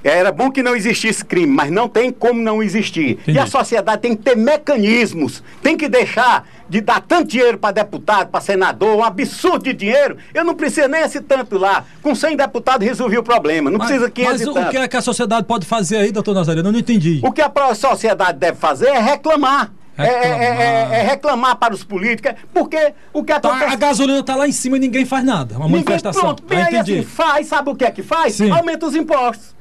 Era 0.09 0.31
bom 0.31 0.51
que 0.51 0.63
não 0.63 0.77
existisse 0.77 1.25
crime, 1.25 1.53
mas 1.53 1.71
não 1.71 1.89
tem 1.89 2.13
como 2.13 2.41
não 2.41 2.63
existir. 2.63 3.13
Entendi. 3.13 3.37
E 3.37 3.41
a 3.41 3.47
sociedade 3.47 4.01
tem 4.03 4.15
que 4.15 4.23
ter 4.23 4.37
mecanismos, 4.37 5.43
tem 5.63 5.77
que 5.77 5.89
deixar 5.89 6.47
de 6.69 6.81
dar 6.81 7.01
tanto 7.01 7.29
dinheiro 7.31 7.59
para 7.59 7.73
deputado, 7.73 8.29
para 8.29 8.41
senador, 8.41 8.97
um 8.97 9.03
absurdo 9.05 9.65
de 9.65 9.73
dinheiro. 9.73 10.17
Eu 10.35 10.45
não 10.45 10.55
preciso 10.55 10.89
nem 10.89 11.03
esse 11.03 11.21
tanto 11.21 11.59
lá. 11.59 11.85
Com 12.03 12.15
100 12.15 12.37
deputados 12.37 12.87
resolvi 12.87 13.19
o 13.19 13.23
problema. 13.23 13.71
Não 13.71 13.79
Mas, 13.79 13.89
precisa 13.89 14.11
500 14.11 14.33
mas 14.41 14.49
o 14.49 14.53
tanto. 14.55 14.71
que 14.71 14.77
é 14.77 14.89
que 14.89 14.97
a 14.97 15.01
sociedade 15.03 15.47
pode 15.47 15.67
fazer 15.67 15.97
aí, 15.99 16.13
doutor 16.13 16.35
Nazareno? 16.35 16.69
Eu 16.69 16.73
não 16.73 16.79
entendi. 16.81 17.21
O 17.25 17.33
que 17.33 17.41
a 17.43 17.51
sociedade 17.75 18.39
deve 18.39 18.59
fazer 18.59 18.89
é 18.89 18.99
reclamar. 19.01 19.73
É- 19.99 20.03
É, 20.05 20.09
Reclamar. 20.09 20.61
é- 20.61 21.01
é 21.01 21.03
reclamar 21.03 21.57
para 21.57 21.73
os 21.75 21.83
políticos, 21.83 22.33
porque 22.53 22.93
o 23.15 23.25
que 23.25 23.33
Tá, 23.33 23.49
acontece. 23.49 23.73
a 23.73 23.77
gasolina 23.77 24.23
tá 24.23 24.37
lá 24.37 24.47
em 24.47 24.53
cima 24.53 24.77
e 24.77 24.81
ninguém 24.81 25.07
faz 25.07 25.25
nada. 25.25 25.57
Uma 25.57 25.65
Ninguém, 25.67 25.85
manifestação. 25.85 26.21
pronto, 26.23 26.43
bem 26.45 26.59
Ah, 26.61 26.67
aí 26.67 26.77
assim, 26.77 27.03
faz, 27.03 27.47
sabe 27.47 27.71
o 27.71 27.75
que 27.75 27.85
é 27.85 27.91
que 27.91 28.03
faz? 28.03 28.35
Sim. 28.35 28.51
Aumenta 28.51 28.87
os 28.87 28.95
impostos. 28.95 29.56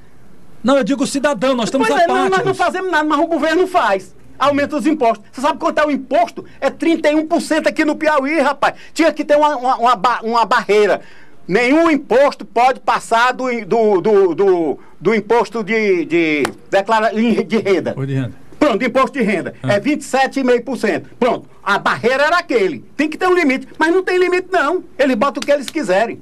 Não, 0.65 0.77
eu 0.77 0.83
digo 0.83 1.05
cidadão, 1.05 1.53
nós 1.53 1.65
estamos 1.67 1.87
pois 1.87 2.01
é, 2.01 2.07
nós, 2.07 2.17
nós 2.17 2.29
não 2.29 2.37
apáticos. 2.37 2.57
fazemos 2.57 2.91
nada, 2.91 3.03
mas 3.07 3.19
o 3.19 3.27
governo 3.27 3.67
faz. 3.67 4.15
Aumenta 4.39 4.75
os 4.75 4.87
impostos. 4.87 5.23
Você 5.31 5.39
sabe 5.41 5.59
quanto 5.59 5.77
é 5.79 5.85
o 5.85 5.91
imposto? 5.91 6.43
É 6.59 6.71
31% 6.71 7.67
aqui 7.67 7.85
no 7.85 7.95
Piauí, 7.95 8.39
rapaz. 8.39 8.73
Tinha 8.91 9.13
que 9.13 9.23
ter 9.23 9.37
uma, 9.37 9.55
uma, 9.55 9.75
uma, 9.77 10.21
uma 10.23 10.45
barreira. 10.45 11.01
Nenhum 11.47 11.89
imposto 11.91 12.43
pode 12.43 12.79
passar 12.79 13.31
do, 13.31 13.45
do, 13.63 14.01
do, 14.01 14.33
do, 14.35 14.79
do 14.99 15.13
imposto 15.15 15.63
de, 15.63 16.03
de, 16.05 16.43
declara, 16.71 17.11
de 17.13 17.57
renda. 17.59 17.93
Foi 17.93 18.07
de 18.07 18.15
renda. 18.15 18.31
Pronto, 18.57 18.83
imposto 18.83 19.19
de 19.19 19.23
renda 19.23 19.53
Ah. 19.61 19.73
é 19.73 19.79
27,5%. 19.79 21.03
Pronto, 21.19 21.47
a 21.63 21.77
barreira 21.77 22.23
era 22.23 22.37
aquele. 22.39 22.79
Tem 22.97 23.07
que 23.07 23.17
ter 23.17 23.27
um 23.27 23.35
limite, 23.35 23.67
mas 23.77 23.93
não 23.93 24.03
tem 24.03 24.17
limite 24.17 24.47
não. 24.51 24.83
Eles 24.97 25.15
botam 25.15 25.39
o 25.41 25.45
que 25.45 25.51
eles 25.51 25.67
quiserem. 25.69 26.19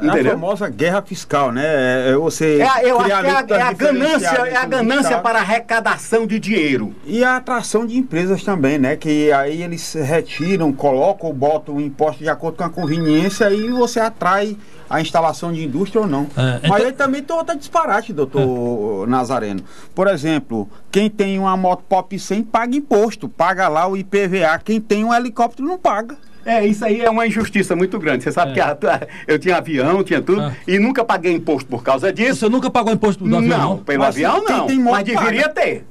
É 0.00 0.08
a 0.08 0.12
Entendeu? 0.12 0.32
famosa 0.32 0.68
guerra 0.68 1.00
fiscal, 1.02 1.52
né? 1.52 1.62
É, 1.64 2.10
é 2.10 2.16
você 2.16 2.58
É, 2.58 2.68
a- 2.68 2.82
eu 2.82 2.98
acho 2.98 3.06
que 3.06 3.12
é 3.12 3.16
é 3.58 3.62
a 3.62 3.72
ganância, 3.72 4.26
é 4.28 4.56
a 4.56 4.64
ganância 4.66 5.18
para 5.20 5.38
arrecadação 5.38 6.26
de 6.26 6.38
dinheiro. 6.40 6.94
E 7.06 7.22
a 7.22 7.36
atração 7.36 7.86
de 7.86 7.96
empresas 7.96 8.42
também, 8.42 8.76
né? 8.78 8.96
Que 8.96 9.30
aí 9.32 9.62
eles 9.62 9.94
retiram, 9.94 10.72
colocam 10.72 11.28
ou 11.28 11.32
botam 11.34 11.76
o 11.76 11.80
imposto 11.80 12.22
de 12.22 12.28
acordo 12.28 12.56
com 12.58 12.64
a 12.64 12.70
conveniência 12.70 13.50
e 13.52 13.70
você 13.70 14.00
atrai 14.00 14.56
a 14.90 15.00
instalação 15.00 15.52
de 15.52 15.64
indústria 15.64 16.00
ou 16.02 16.06
não. 16.06 16.26
É, 16.36 16.56
então- 16.58 16.70
Mas 16.70 16.84
aí 16.84 16.92
também 16.92 17.22
tem 17.22 17.34
outra 17.36 17.54
disparate, 17.56 18.12
doutor 18.12 19.06
Nazareno. 19.08 19.60
Por 19.94 20.06
exemplo, 20.08 20.68
quem 20.90 21.08
tem 21.08 21.38
uma 21.38 21.56
moto 21.56 21.84
Pop 21.88 22.18
100 22.18 22.42
paga 22.42 22.76
imposto, 22.76 23.28
paga 23.28 23.68
lá 23.68 23.86
o 23.86 23.96
IPVA. 23.96 24.58
Quem 24.64 24.80
tem 24.80 25.04
um 25.04 25.14
helicóptero 25.14 25.66
não 25.68 25.78
paga. 25.78 26.16
É, 26.44 26.66
isso 26.66 26.84
aí 26.84 27.00
é 27.00 27.10
uma 27.10 27.26
injustiça 27.26 27.74
muito 27.74 27.98
grande. 27.98 28.24
Você 28.24 28.32
sabe 28.32 28.52
É. 28.52 28.54
que 28.54 28.60
a- 28.60 29.00
eu 29.26 29.38
tinha 29.38 29.56
avião, 29.56 30.02
tinha 30.02 30.20
tudo, 30.20 30.40
Ah. 30.42 30.52
e 30.66 30.78
nunca 30.78 31.04
paguei 31.04 31.32
imposto 31.32 31.68
por 31.68 31.82
causa 31.82 32.12
disso. 32.12 32.40
Você 32.40 32.48
nunca 32.48 32.70
pagou 32.70 32.92
imposto 32.92 33.24
do 33.24 33.36
avião, 33.36 33.58
não, 33.58 33.76
pelo 33.78 34.00
Mas 34.00 34.14
avião 34.14 34.42
não. 34.44 34.66
tem 34.66 34.78
moto 34.78 34.92
mas 34.94 35.04
deveria 35.04 35.42
paga. 35.48 35.54
ter. 35.54 35.84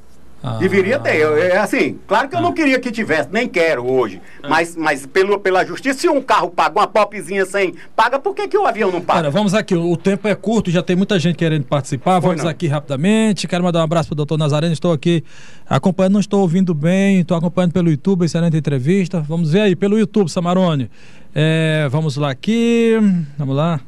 Ah. 0.43 0.57
Deveria 0.57 0.99
ter. 0.99 1.15
Eu- 1.15 1.37
É 1.37 1.57
assim, 1.57 1.97
claro 2.05 2.27
que 2.27 2.35
eu 2.35 2.41
não 2.41 2.51
queria 2.51 2.77
que 2.77 2.91
tivesse, 2.91 3.29
nem 3.31 3.47
quero 3.47 3.89
hoje. 3.89 4.21
É. 4.43 4.47
Mas, 4.49 4.75
mas 4.75 5.05
pelo, 5.05 5.39
pela 5.39 5.65
justiça, 5.65 5.99
se 5.99 6.09
um 6.09 6.21
carro 6.21 6.49
paga 6.49 6.79
uma 6.79 6.87
popzinha 6.87 7.45
sem 7.45 7.73
paga, 7.95 8.19
por 8.19 8.35
que, 8.35 8.47
que 8.49 8.57
o 8.57 8.65
avião 8.65 8.91
não 8.91 8.99
paga? 8.99 9.19
Cara, 9.19 9.31
vamos 9.31 9.53
aqui, 9.53 9.73
o 9.73 9.95
tempo 9.95 10.27
é 10.27 10.35
curto, 10.35 10.69
já 10.69 10.83
tem 10.83 10.97
muita 10.97 11.17
gente 11.17 11.37
querendo 11.37 11.63
participar. 11.63 12.19
Foi 12.19 12.31
vamos 12.31 12.43
não. 12.43 12.51
aqui 12.51 12.67
rapidamente. 12.67 13.47
Quero 13.47 13.63
mandar 13.63 13.79
um 13.79 13.83
abraço 13.83 14.09
pro 14.09 14.15
doutor 14.15 14.37
Nazareno. 14.37 14.73
Estou 14.73 14.91
aqui 14.91 15.23
acompanhando, 15.65 16.13
não 16.13 16.19
estou 16.19 16.41
ouvindo 16.41 16.73
bem, 16.73 17.21
estou 17.21 17.37
acompanhando 17.37 17.71
pelo 17.71 17.89
YouTube, 17.89 18.25
excelente 18.25 18.57
entrevista. 18.57 19.21
Vamos 19.21 19.53
ver 19.53 19.61
aí, 19.61 19.75
pelo 19.77 19.97
YouTube, 19.97 20.29
Samarone. 20.29 20.89
É, 21.35 21.87
vamos 21.89 22.15
lá 22.15 22.29
aqui. 22.29 22.95
Vamos 23.37 23.55
lá. 23.55 23.79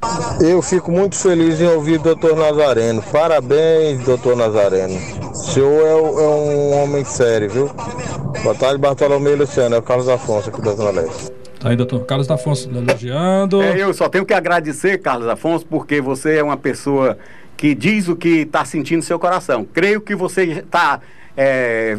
Eu 0.41 0.61
fico 0.61 0.91
muito 0.91 1.15
feliz 1.15 1.61
em 1.61 1.67
ouvir 1.67 1.99
o 1.99 2.03
doutor 2.03 2.35
Nazareno. 2.35 3.03
Parabéns, 3.03 4.03
doutor 4.03 4.35
Nazareno. 4.35 4.95
O 5.31 5.35
senhor 5.35 5.85
é, 5.85 5.91
é 5.91 6.27
um 6.27 6.83
homem 6.83 7.05
sério, 7.05 7.49
viu? 7.49 7.71
Boa 8.41 8.55
tarde, 8.55 8.79
Bartolomeu 8.79 9.33
e 9.33 9.35
Luciano. 9.35 9.75
É 9.75 9.77
o 9.77 9.83
Carlos 9.83 10.09
Afonso 10.09 10.49
aqui 10.49 10.61
da 10.61 10.73
Zona 10.73 11.01
Leste. 11.01 11.31
Tá 11.59 11.69
aí, 11.69 11.75
doutor 11.75 12.03
Carlos 12.05 12.29
Afonso 12.31 12.69
elogiando. 12.69 13.61
É, 13.61 13.77
eu 13.77 13.93
só 13.93 14.09
tenho 14.09 14.25
que 14.25 14.33
agradecer, 14.33 14.97
Carlos 14.97 15.27
Afonso, 15.27 15.65
porque 15.67 16.01
você 16.01 16.37
é 16.37 16.43
uma 16.43 16.57
pessoa 16.57 17.17
que 17.55 17.75
diz 17.75 18.07
o 18.07 18.15
que 18.15 18.41
está 18.41 18.65
sentindo 18.65 18.97
no 18.97 19.03
seu 19.03 19.19
coração. 19.19 19.65
Creio 19.71 20.01
que 20.01 20.15
você 20.15 20.43
está 20.43 20.99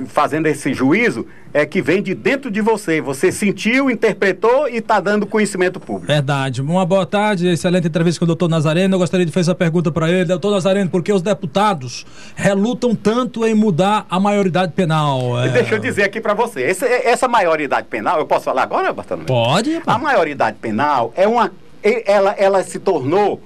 fazendo 0.09 0.47
esse 0.47 0.73
juízo 0.73 1.26
é 1.52 1.64
que 1.64 1.81
vem 1.81 2.02
de 2.02 2.14
dentro 2.14 2.50
de 2.50 2.61
você. 2.61 3.00
Você 3.00 3.31
sentiu, 3.33 3.90
interpretou 3.90 4.69
e 4.69 4.76
está 4.76 5.00
dando 5.00 5.26
conhecimento 5.26 5.78
público. 5.81 6.07
Verdade. 6.07 6.61
Uma 6.61 6.85
boa 6.85 7.07
tarde, 7.07 7.49
excelente 7.49 7.87
entrevista 7.87 8.19
com 8.19 8.25
o 8.25 8.26
doutor 8.26 8.49
Nazareno. 8.49 8.95
Eu 8.95 8.99
gostaria 8.99 9.25
de 9.25 9.33
fazer 9.33 9.50
essa 9.50 9.55
pergunta 9.55 9.90
para 9.93 10.11
ele. 10.11 10.25
Doutor 10.26 10.50
Nazareno, 10.52 10.90
por 10.90 11.02
que 11.02 11.12
os 11.12 11.23
deputados 11.23 12.05
relutam 12.35 12.95
tanto 12.95 13.47
em 13.47 13.55
mudar 13.55 14.07
a 14.11 14.19
maioridade 14.21 14.73
penal? 14.73 15.38
É, 15.43 15.49
Deixa 15.49 15.75
eu 15.75 15.78
dizer 15.78 16.02
aqui 16.05 16.21
para 16.21 16.35
você, 16.35 16.62
esse- 16.62 16.85
essa 16.85 17.26
maioridade 17.28 17.87
penal, 17.88 18.19
eu 18.19 18.26
posso 18.26 18.45
falar 18.47 18.62
agora, 18.62 18.93
Bartolomeu? 18.93 19.26
Pode? 19.26 19.81
A 19.87 19.99
maioridade 19.99 20.57
penal 20.61 21.12
é 21.16 21.26
uma. 21.26 21.50
Ela, 21.83 22.35
ela 22.37 22.62
se 22.64 22.78
tornou 22.78 23.40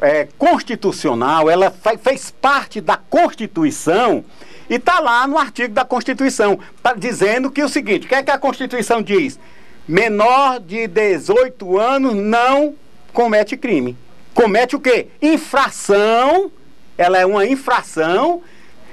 é, 0.00 0.26
constitucional, 0.38 1.48
ela 1.50 1.70
fe- 1.70 1.98
fez 1.98 2.30
parte 2.40 2.80
da 2.80 2.96
Constituição 2.96 4.24
e 4.72 4.76
está 4.76 5.00
lá 5.00 5.26
no 5.26 5.36
artigo 5.36 5.74
da 5.74 5.84
Constituição, 5.84 6.58
pra- 6.82 6.94
dizendo 6.94 7.50
que 7.50 7.62
o 7.62 7.68
seguinte: 7.68 8.06
o 8.06 8.08
que 8.08 8.14
é 8.14 8.22
que 8.22 8.30
a 8.30 8.38
Constituição 8.38 9.02
diz? 9.02 9.38
Menor 9.86 10.60
de 10.60 10.86
18 10.86 11.78
anos 11.78 12.14
não 12.14 12.74
comete 13.12 13.54
crime. 13.56 13.96
Comete 14.32 14.74
o 14.74 14.80
quê? 14.80 15.08
Infração, 15.20 16.50
ela 16.96 17.18
é 17.18 17.26
uma 17.26 17.46
infração. 17.46 18.42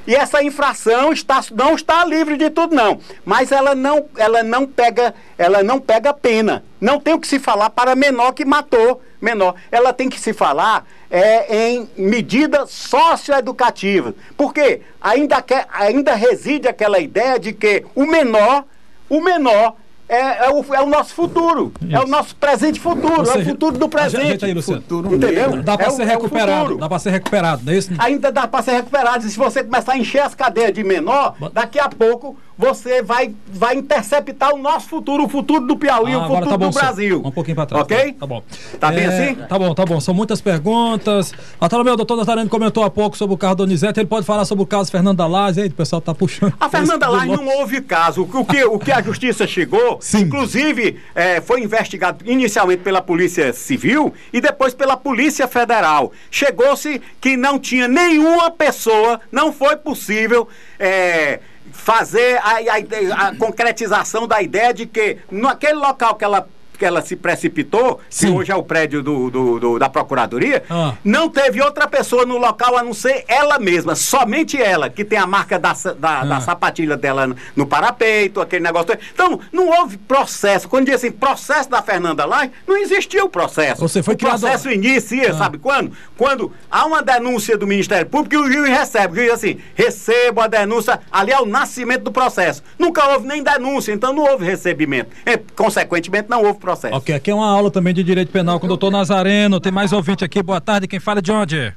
E 0.06 0.16
essa 0.16 0.42
infração 0.44 1.14
está, 1.14 1.40
não 1.52 1.76
está 1.76 2.04
livre 2.04 2.36
de 2.36 2.50
tudo, 2.50 2.76
não. 2.76 3.00
Mas 3.24 3.52
ela 3.52 3.76
não, 3.76 4.06
ela 4.18 4.42
não 4.44 4.66
pega, 4.66 5.14
ela 5.38 5.62
não 5.64 5.80
pega 5.80 6.14
pena. 6.14 6.64
Não 6.82 7.00
tem 7.00 7.14
o 7.14 7.20
que 7.20 7.28
se 7.28 7.38
falar 7.40 7.70
para 7.70 7.96
menor 7.96 8.32
que 8.34 8.44
matou 8.44 9.02
menor. 9.22 9.56
Ela 9.72 9.94
tem 9.94 10.10
que 10.10 10.20
se 10.20 10.34
falar 10.34 10.86
é, 11.10 11.70
em 11.72 11.90
medidas 11.98 12.72
socioeducativas. 12.72 14.14
Porque 14.38 14.82
ainda, 15.02 15.42
quer, 15.42 15.68
ainda 15.72 16.14
reside 16.16 16.68
aquela 16.68 17.00
ideia 17.00 17.40
de 17.40 17.54
que 17.54 17.86
o 17.96 18.06
menor, 18.06 18.66
o 19.10 19.22
menor 19.22 19.76
é, 20.10 20.48
é 20.48 20.50
o, 20.50 20.66
é 20.74 20.82
o 20.82 20.88
nosso 20.88 21.14
futuro. 21.14 21.72
É 21.88 22.00
o 22.00 22.02
Isso. 22.02 22.12
nosso 22.12 22.36
presente 22.36 22.80
futuro. 22.80 23.18
Ou 23.18 23.22
é 23.22 23.26
seja, 23.26 23.42
o 23.42 23.46
futuro 23.46 23.78
do 23.78 23.88
presente. 23.88 24.44
aí. 24.44 24.60
Futuro 24.60 25.16
Entendeu? 25.16 25.62
Dá 25.62 25.78
para 25.78 25.86
É 25.88 25.90
ser 25.92 26.02
é 26.02 26.06
o 26.06 26.08
recuperado. 26.10 26.78
Dá 26.78 26.90
para 26.90 27.00
ser 27.00 27.12
recuperado, 27.12 27.62
não 27.64 27.72
é 27.72 27.78
isso? 27.78 27.92
ainda 28.00 28.32
dá 28.32 28.48
para 28.48 28.64
ser 28.64 28.72
recuperado. 28.72 29.26
E 29.28 29.30
se 29.30 29.38
você 29.38 29.64
começar 29.64 29.94
a 29.94 29.98
encher 29.98 30.22
as 30.22 30.34
cadeias 30.34 30.74
de 30.74 30.84
menor, 30.84 31.36
daqui 31.54 31.80
a 31.80 31.88
pouco 31.88 32.36
você 32.60 33.02
vai, 33.02 33.34
vai 33.48 33.78
interceptar 33.78 34.54
o 34.54 34.58
nosso 34.58 34.90
futuro, 34.90 35.24
o 35.24 35.30
futuro 35.30 35.66
do 35.66 35.78
Piauí, 35.78 36.14
o 36.14 36.20
Ah, 36.20 36.26
agora 36.26 36.42
futuro 36.46 36.50
tá 36.52 36.58
bom, 36.58 36.70
do. 36.70 36.74
Brasil. 36.78 37.22
Um 37.24 37.32
pouquinho 37.32 37.56
para 37.56 37.66
trás. 37.66 37.84
Ok? 37.86 38.14
Tá 38.20 38.28
bom. 38.28 38.44
Tá 38.78 38.92
bem 38.92 39.06
É, 39.06 39.08
assim? 39.08 39.36
Tá 39.48 39.58
bom, 39.58 39.74
tá 39.74 39.86
bom. 39.86 40.02
São 40.02 40.14
muitas 40.14 40.42
perguntas. 40.42 41.34
Bartolomeu, 41.58 41.94
o 41.94 41.96
doutor 41.96 42.18
Nazareno 42.18 42.50
comentou 42.50 42.84
há 42.84 42.90
pouco 42.90 43.16
sobre 43.16 43.34
o 43.34 43.38
carro 43.38 43.56
Donizete. 43.56 43.98
Ele 44.02 44.08
pode 44.08 44.26
falar 44.26 44.44
sobre 44.44 44.62
o 44.62 44.68
caso 44.68 44.92
Fernanda 44.92 45.26
Laz. 45.26 45.58
Aí, 45.58 45.70
o 45.70 45.72
pessoal 45.74 46.02
tá 46.02 46.14
puxando. 46.14 46.54
A 46.60 46.68
Fernanda 46.70 47.08
Lage 47.08 47.28
longe. 47.28 47.42
não 47.46 47.60
houve 47.60 47.80
caso. 47.80 48.24
O 48.24 48.44
que, 48.46 48.62
o 48.66 48.78
que 48.78 48.92
a 48.92 49.02
justiça 49.02 49.48
chegou, 49.48 49.98
Sim. 50.04 50.24
inclusive, 50.24 51.00
eh, 51.16 51.40
foi 51.40 51.62
investigado 51.64 52.30
inicialmente 52.30 52.84
pela 52.84 53.02
Polícia 53.02 53.54
Civil 53.54 54.14
e 54.34 54.42
depois 54.42 54.74
pela 54.74 54.98
Polícia 54.98 55.48
Federal. 55.48 56.12
Chegou-se 56.30 57.02
que 57.22 57.38
não 57.38 57.58
tinha 57.58 57.88
nenhuma 57.88 58.52
pessoa, 58.52 59.22
não 59.32 59.54
foi 59.54 59.78
possível. 59.78 60.46
eh, 60.78 61.40
fazer 61.80 62.38
a, 62.44 62.58
a- 62.58 63.28
a 63.30 63.36
concretização 63.36 64.28
da 64.28 64.42
ideia 64.42 64.74
de 64.74 64.86
que 64.86 65.18
naquele 65.32 65.74
local 65.80 66.16
que 66.16 66.24
ela 66.24 66.48
que 66.80 66.86
ela 66.86 67.02
se 67.02 67.16
precipitou, 67.18 68.00
Sim. 68.10 68.28
que 68.28 68.34
hoje 68.40 68.52
é 68.52 68.56
o 68.56 68.64
prédio 68.64 69.04
do, 69.04 69.30
do- 69.30 69.60
do- 69.60 69.80
da 69.80 69.90
Procuradoria, 69.90 70.64
Ah. 70.70 70.94
não 71.04 71.28
teve 71.30 71.62
outra 71.62 71.86
pessoa 71.88 72.26
no 72.26 72.38
local 72.38 72.78
a 72.78 72.82
não 72.84 72.94
ser 72.94 73.26
ela 73.28 73.60
mesma, 73.60 73.96
somente 73.96 74.60
ela, 74.60 74.90
que 74.90 75.04
tem 75.04 75.20
a 75.20 75.28
marca 75.28 75.60
da, 75.60 75.74
da, 76.00 76.24
da 76.24 76.38
Ah. 76.38 76.42
sapatilha 76.42 76.96
dela 76.96 77.36
no, 77.56 77.68
parapeito, 77.68 78.40
aquele 78.40 78.64
negócio. 78.64 78.98
Então, 79.14 79.40
não 79.52 79.68
houve 79.70 79.98
processo. 79.98 80.70
Quando 80.70 80.86
diz 80.86 80.96
assim, 80.96 81.12
processo 81.12 81.70
da 81.70 81.82
Fernanda 81.82 82.24
Lai, 82.26 82.50
não 82.66 82.78
existiu 82.78 83.26
o 83.26 83.30
processo. 83.30 83.82
Você 83.82 84.02
foi 84.02 84.14
o 84.14 84.18
criado- 84.18 84.40
processo 84.40 84.72
inicia, 84.72 85.32
Ah. 85.32 85.38
sabe 85.38 85.58
quando? 85.58 85.92
Quando 86.18 86.52
há 86.72 86.86
uma 86.86 87.04
denúncia 87.04 87.58
do 87.58 87.68
Ministério 87.68 88.06
Público 88.08 88.36
e 88.36 88.38
o 88.38 88.52
juiz 88.52 88.70
recebe. 88.70 89.14
O 89.14 89.16
juiz 89.18 89.32
assim, 89.34 89.60
recebo 89.76 90.40
a 90.40 90.48
denúncia, 90.48 91.00
ali 91.12 91.32
é 91.34 91.40
o 91.42 91.46
nascimento 91.46 92.04
do 92.04 92.12
processo. 92.12 92.64
Nunca 92.78 93.06
houve 93.10 93.28
nem 93.28 93.44
denúncia, 93.44 93.92
então 93.92 94.14
não 94.14 94.24
houve 94.24 94.46
recebimento. 94.46 95.10
E, 95.26 95.38
consequentemente, 95.56 96.30
não 96.30 96.42
houve 96.44 96.54
processo. 96.60 96.69
Ok, 96.92 97.16
aqui 97.16 97.32
é 97.32 97.36
uma 97.36 97.50
aula 97.50 97.72
também 97.72 97.94
de 97.94 98.04
direito 98.04 98.32
penal 98.32 98.60
com 98.60 98.66
o 98.66 98.70
doutor 98.70 98.92
Nazareno. 98.92 99.60
Tem 99.60 99.72
mais 99.72 99.92
ouvinte 99.92 100.24
aqui. 100.24 100.42
Boa 100.44 100.62
tarde. 100.62 100.88
Quem 100.88 101.00
fala 101.00 101.20
é 101.20 101.22
de 101.22 101.32
onde? 101.32 101.74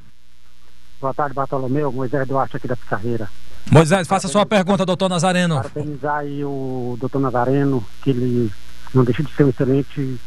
Boa 1.00 1.14
tarde, 1.14 1.34
Bartolomeu. 1.34 1.90
Moisés 1.90 2.26
Duarte 2.28 2.56
aqui 2.56 2.68
da 2.68 2.76
Pizarreira. 2.76 3.28
Moisés, 3.70 4.06
faça 4.06 4.28
sua 4.28 4.44
pergunta, 4.44 4.84
doutor 4.84 5.08
Nazareno. 5.08 5.56
Parabenizar 5.56 6.18
aí 6.18 6.44
o 6.44 6.96
doutor 7.00 7.20
Nazareno, 7.20 7.84
que 8.02 8.10
ele 8.10 8.52
não 8.92 9.04
deixa 9.04 9.22
de 9.22 9.32
ser 9.32 9.44
um 9.44 9.48
excelente 9.48 10.18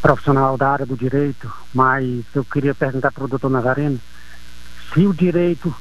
profissional 0.00 0.56
da 0.56 0.70
área 0.70 0.86
do 0.86 0.96
direito, 0.96 1.50
mas 1.72 2.24
eu 2.34 2.44
queria 2.44 2.74
perguntar 2.74 3.12
para 3.12 3.24
o 3.24 3.28
doutor 3.28 3.50
Nazareno 3.50 4.00
se 4.92 5.06
o 5.06 5.14
direito 5.14 5.74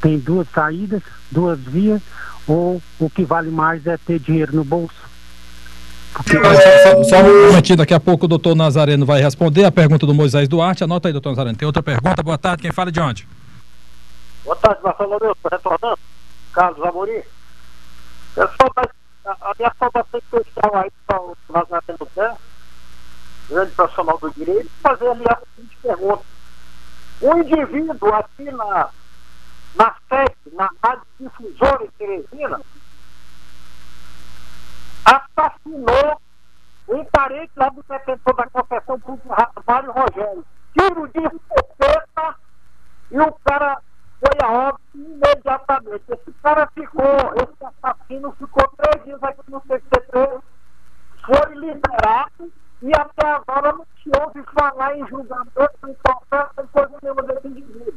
tem 0.00 0.18
duas 0.18 0.48
saídas, 0.50 1.02
duas 1.30 1.58
vias, 1.58 2.02
ou 2.46 2.82
o 2.98 3.10
que 3.10 3.24
vale 3.24 3.50
mais 3.50 3.86
é 3.86 3.96
ter 3.96 4.18
dinheiro 4.18 4.54
no 4.54 4.64
bolso. 4.64 5.08
Só, 6.26 7.04
só 7.04 7.16
um 7.22 7.46
momentinho, 7.48 7.76
daqui 7.76 7.94
a 7.94 8.00
pouco 8.00 8.24
o 8.24 8.28
doutor 8.28 8.54
Nazareno 8.54 9.06
vai 9.06 9.20
responder 9.20 9.64
a 9.64 9.70
pergunta 9.70 10.06
do 10.06 10.14
Moisés 10.14 10.48
Duarte. 10.48 10.82
Anota 10.82 11.08
aí, 11.08 11.12
doutor 11.12 11.30
Nazareno. 11.30 11.56
Tem 11.56 11.66
outra 11.66 11.82
pergunta. 11.82 12.22
Boa 12.22 12.38
tarde. 12.38 12.62
Quem 12.62 12.72
fala 12.72 12.88
é 12.88 12.92
de 12.92 13.00
onde? 13.00 13.28
Boa 14.44 14.56
tarde, 14.56 14.82
Bartolomeu. 14.82 15.32
Estou 15.32 15.50
retornando. 15.50 15.98
Carlos 16.52 16.84
Amorim. 16.84 17.22
Pessoal, 18.34 18.72
mas 18.76 18.88
a, 19.24 19.50
a 19.50 19.54
minha 19.58 19.72
saudação 19.78 20.20
especial 20.20 20.76
aí 20.76 20.90
para 21.06 21.20
o 21.20 21.36
Nazareno 21.50 22.08
Terra, 22.14 22.36
grande 23.48 23.70
profissional 23.72 24.18
do 24.18 24.30
direito, 24.30 24.70
fazer 24.82 25.08
ali 25.08 25.24
a 25.28 25.38
seguinte 25.54 25.78
pergunta. 25.82 26.24
Um 27.22 27.38
indivíduo 27.38 28.14
aqui 28.14 28.44
na, 28.44 28.88
na 29.76 29.94
sede, 30.08 30.56
na 30.56 30.70
rádio 30.82 31.02
difusora 31.20 31.84
em 31.84 31.90
Teresina, 31.98 32.60
assassinou 35.08 36.20
um 36.88 37.04
parente 37.06 37.52
lá 37.56 37.68
do 37.68 37.82
detentor 37.82 38.34
da 38.34 38.46
confessão 38.48 39.00
pública, 39.00 39.50
Mário 39.66 39.92
Rogério. 39.92 40.44
Tiro 40.76 41.08
de 41.08 41.20
escopeta 41.20 42.36
e 43.10 43.20
o 43.20 43.32
cara 43.44 43.80
foi 44.20 44.38
a 44.42 44.52
óbito 44.52 44.82
imediatamente. 44.94 46.04
Esse 46.08 46.32
cara 46.42 46.66
ficou, 46.74 47.34
esse 47.36 47.64
assassino 47.64 48.32
ficou 48.32 48.68
três 48.76 49.04
dias 49.04 49.22
aqui 49.22 49.50
no 49.50 49.60
CCP, 49.62 50.40
foi 51.24 51.54
liberado 51.54 52.52
e 52.82 52.92
até 52.94 53.28
agora 53.28 53.72
não 53.72 53.86
se 54.02 54.10
ouve 54.20 54.42
falar 54.52 54.96
em 54.96 55.06
julgamento, 55.08 55.88
em 55.88 55.94
processo, 55.94 56.60
em 56.60 56.66
coisa 56.66 56.94
nenhuma 57.02 57.22
desse 57.22 57.48
indivíduo. 57.48 57.94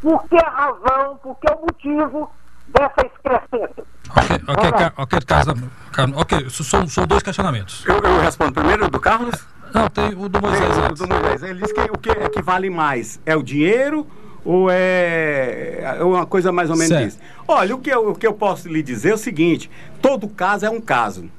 Por 0.00 0.28
que 0.28 0.36
a 0.36 0.48
razão, 0.48 1.16
por 1.18 1.38
que 1.38 1.52
o 1.52 1.60
motivo 1.60 2.32
dessa 2.68 3.06
excrescência? 3.06 3.84
Ok, 4.16 4.40
ok, 4.48 4.92
ok, 4.96 5.20
Carlos, 5.26 5.60
Carlos, 5.92 6.16
ok, 6.18 6.50
são, 6.50 6.86
são 6.88 7.06
dois 7.06 7.22
questionamentos. 7.22 7.84
Eu, 7.86 7.98
eu 7.98 8.20
respondo 8.20 8.52
primeiro 8.52 8.88
do 8.88 8.98
Carlos? 8.98 9.34
Não, 9.72 9.88
tem 9.88 10.08
o 10.16 10.28
do 10.28 10.40
Moisés 10.40 10.78
É, 10.78 10.86
o 10.88 10.94
do 10.94 11.08
Moisés. 11.08 11.42
Ele 11.42 11.60
disse 11.60 11.74
que 11.74 11.80
o 11.80 11.98
que 11.98 12.10
é 12.10 12.28
que 12.28 12.42
vale 12.42 12.68
mais? 12.68 13.20
É 13.24 13.36
o 13.36 13.42
dinheiro 13.42 14.06
ou 14.44 14.68
é 14.70 15.80
é 15.98 16.04
uma 16.04 16.26
coisa 16.26 16.50
mais 16.50 16.70
ou 16.70 16.76
menos 16.76 16.92
Certo. 16.92 17.08
isso? 17.08 17.18
Olha, 17.46 17.74
o 17.74 17.78
que, 17.78 17.90
eu, 17.90 18.10
o 18.10 18.14
que 18.14 18.26
eu 18.26 18.32
posso 18.32 18.68
lhe 18.68 18.82
dizer 18.82 19.10
é 19.10 19.14
o 19.14 19.18
seguinte: 19.18 19.70
todo 20.02 20.28
caso 20.28 20.66
é 20.66 20.70
um 20.70 20.80
caso. 20.80 21.30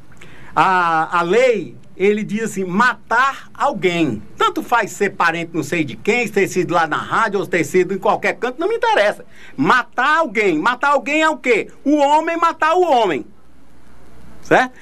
A, 0.55 1.19
a 1.19 1.21
lei, 1.21 1.75
ele 2.01 2.23
diz 2.23 2.43
assim: 2.43 2.65
matar 2.65 3.49
alguém. 3.53 4.21
Tanto 4.35 4.63
faz 4.63 4.91
ser 4.91 5.11
parente 5.11 5.51
não 5.53 5.61
sei 5.61 5.83
de 5.83 5.95
quem, 5.95 6.27
ter 6.27 6.47
sido 6.47 6.73
lá 6.73 6.87
na 6.87 6.97
rádio 6.97 7.39
ou 7.39 7.45
ter 7.45 7.63
sido 7.63 7.93
em 7.93 7.99
qualquer 7.99 8.33
canto, 8.33 8.59
não 8.59 8.67
me 8.67 8.75
interessa. 8.75 9.23
Matar 9.55 10.17
alguém. 10.17 10.57
Matar 10.57 10.89
alguém 10.89 11.21
é 11.21 11.29
o 11.29 11.37
quê? 11.37 11.67
O 11.83 11.97
homem 11.97 12.37
matar 12.37 12.73
o 12.73 12.81
homem. 12.81 13.25
Certo? 14.41 14.73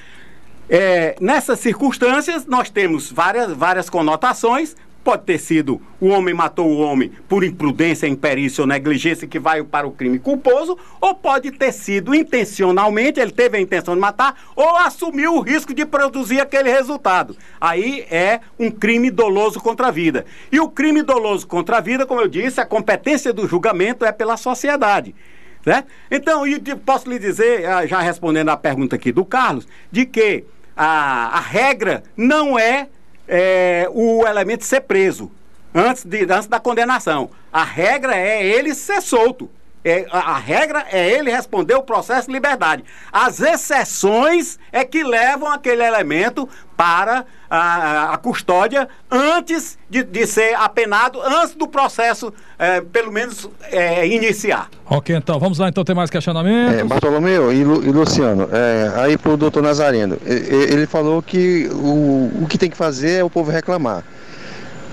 É, 0.68 1.16
nessas 1.20 1.58
circunstâncias, 1.58 2.46
nós 2.46 2.70
temos 2.70 3.12
várias, 3.12 3.52
várias 3.52 3.90
conotações. 3.90 4.74
Pode 5.02 5.24
ter 5.24 5.38
sido 5.38 5.80
o 6.00 6.08
homem 6.08 6.34
matou 6.34 6.68
o 6.68 6.78
homem 6.78 7.10
por 7.28 7.44
imprudência, 7.44 8.06
imperícia 8.06 8.62
ou 8.62 8.66
negligência 8.66 9.26
que 9.26 9.38
vai 9.38 9.62
para 9.62 9.86
o 9.86 9.92
crime 9.92 10.18
culposo, 10.18 10.78
ou 11.00 11.14
pode 11.14 11.50
ter 11.50 11.72
sido 11.72 12.14
intencionalmente, 12.14 13.20
ele 13.20 13.30
teve 13.30 13.56
a 13.58 13.60
intenção 13.60 13.94
de 13.94 14.00
matar, 14.00 14.38
ou 14.54 14.76
assumiu 14.76 15.34
o 15.34 15.40
risco 15.40 15.74
de 15.74 15.84
produzir 15.84 16.40
aquele 16.40 16.70
resultado. 16.70 17.36
Aí 17.60 18.06
é 18.10 18.40
um 18.58 18.70
crime 18.70 19.10
doloso 19.10 19.60
contra 19.60 19.88
a 19.88 19.90
vida. 19.90 20.24
E 20.50 20.60
o 20.60 20.68
crime 20.68 21.02
doloso 21.02 21.46
contra 21.46 21.78
a 21.78 21.80
vida, 21.80 22.06
como 22.06 22.20
eu 22.20 22.28
disse, 22.28 22.60
a 22.60 22.66
competência 22.66 23.32
do 23.32 23.46
julgamento 23.46 24.04
é 24.04 24.12
pela 24.12 24.36
sociedade. 24.36 25.14
Certo? 25.62 25.88
Então, 26.10 26.44
posso 26.86 27.08
lhe 27.08 27.18
dizer, 27.18 27.66
ah, 27.66 27.86
já 27.86 28.00
respondendo 28.00 28.48
à 28.48 28.56
pergunta 28.56 28.96
aqui 28.96 29.12
do 29.12 29.24
Carlos, 29.24 29.68
de 29.92 30.06
que 30.06 30.44
a, 30.74 31.36
a 31.36 31.40
regra 31.40 32.02
não 32.16 32.58
é, 32.58 32.88
é, 33.32 33.88
o 33.92 34.26
elemento 34.26 34.64
ser 34.64 34.80
preso 34.80 35.30
antes, 35.72 36.04
de, 36.04 36.24
antes 36.24 36.48
da 36.48 36.58
condenação. 36.58 37.30
A 37.52 37.62
regra 37.62 38.16
é 38.16 38.44
ele 38.44 38.74
ser 38.74 39.00
solto. 39.00 39.48
É, 39.84 40.06
a, 40.10 40.18
a 40.32 40.38
regra 40.38 40.84
é 40.92 41.10
ele 41.10 41.30
responder 41.30 41.74
o 41.74 41.82
processo 41.82 42.26
de 42.26 42.32
liberdade. 42.34 42.84
As 43.10 43.40
exceções 43.40 44.58
é 44.70 44.84
que 44.84 45.02
levam 45.02 45.50
aquele 45.50 45.82
elemento 45.82 46.48
para 46.76 47.24
a, 47.48 48.12
a 48.14 48.16
custódia 48.18 48.88
antes 49.10 49.78
de, 49.88 50.02
de 50.02 50.26
ser 50.26 50.54
apenado, 50.54 51.20
antes 51.22 51.54
do 51.54 51.66
processo, 51.66 52.32
eh, 52.58 52.80
pelo 52.92 53.10
menos, 53.12 53.48
eh, 53.70 54.06
iniciar. 54.06 54.68
Ok, 54.86 55.14
então, 55.14 55.38
vamos 55.38 55.58
lá, 55.58 55.68
então, 55.68 55.84
tem 55.84 55.94
mais 55.94 56.10
questionamentos? 56.10 56.78
É, 56.78 56.84
Bartolomeu 56.84 57.52
e, 57.52 57.64
Lu- 57.64 57.82
e 57.84 57.90
Luciano, 57.90 58.48
é, 58.52 58.92
aí 59.02 59.18
pro 59.18 59.36
doutor 59.36 59.62
Nazareno, 59.62 60.18
ele 60.24 60.86
falou 60.86 61.22
que 61.22 61.68
o, 61.72 62.42
o 62.42 62.46
que 62.48 62.56
tem 62.56 62.70
que 62.70 62.76
fazer 62.76 63.20
é 63.20 63.24
o 63.24 63.30
povo 63.30 63.50
reclamar. 63.50 64.04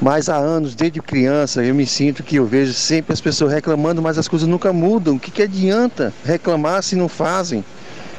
Mas 0.02 0.30
há 0.30 0.36
anos, 0.36 0.76
desde 0.76 1.02
criança, 1.02 1.64
eu 1.64 1.74
me 1.74 1.86
sinto 1.86 2.22
que 2.22 2.36
eu 2.36 2.46
vejo 2.46 2.74
sempre 2.74 3.14
as 3.14 3.22
pessoas 3.22 3.52
reclamando, 3.52 4.02
mas 4.02 4.18
as 4.18 4.28
coisas 4.28 4.48
nunca 4.48 4.72
mudam. 4.72 5.16
O 5.16 5.20
que, 5.20 5.32
que 5.32 5.42
adianta 5.42 6.14
reclamar 6.24 6.84
se 6.84 6.96
não 6.96 7.10
fazem? 7.10 7.66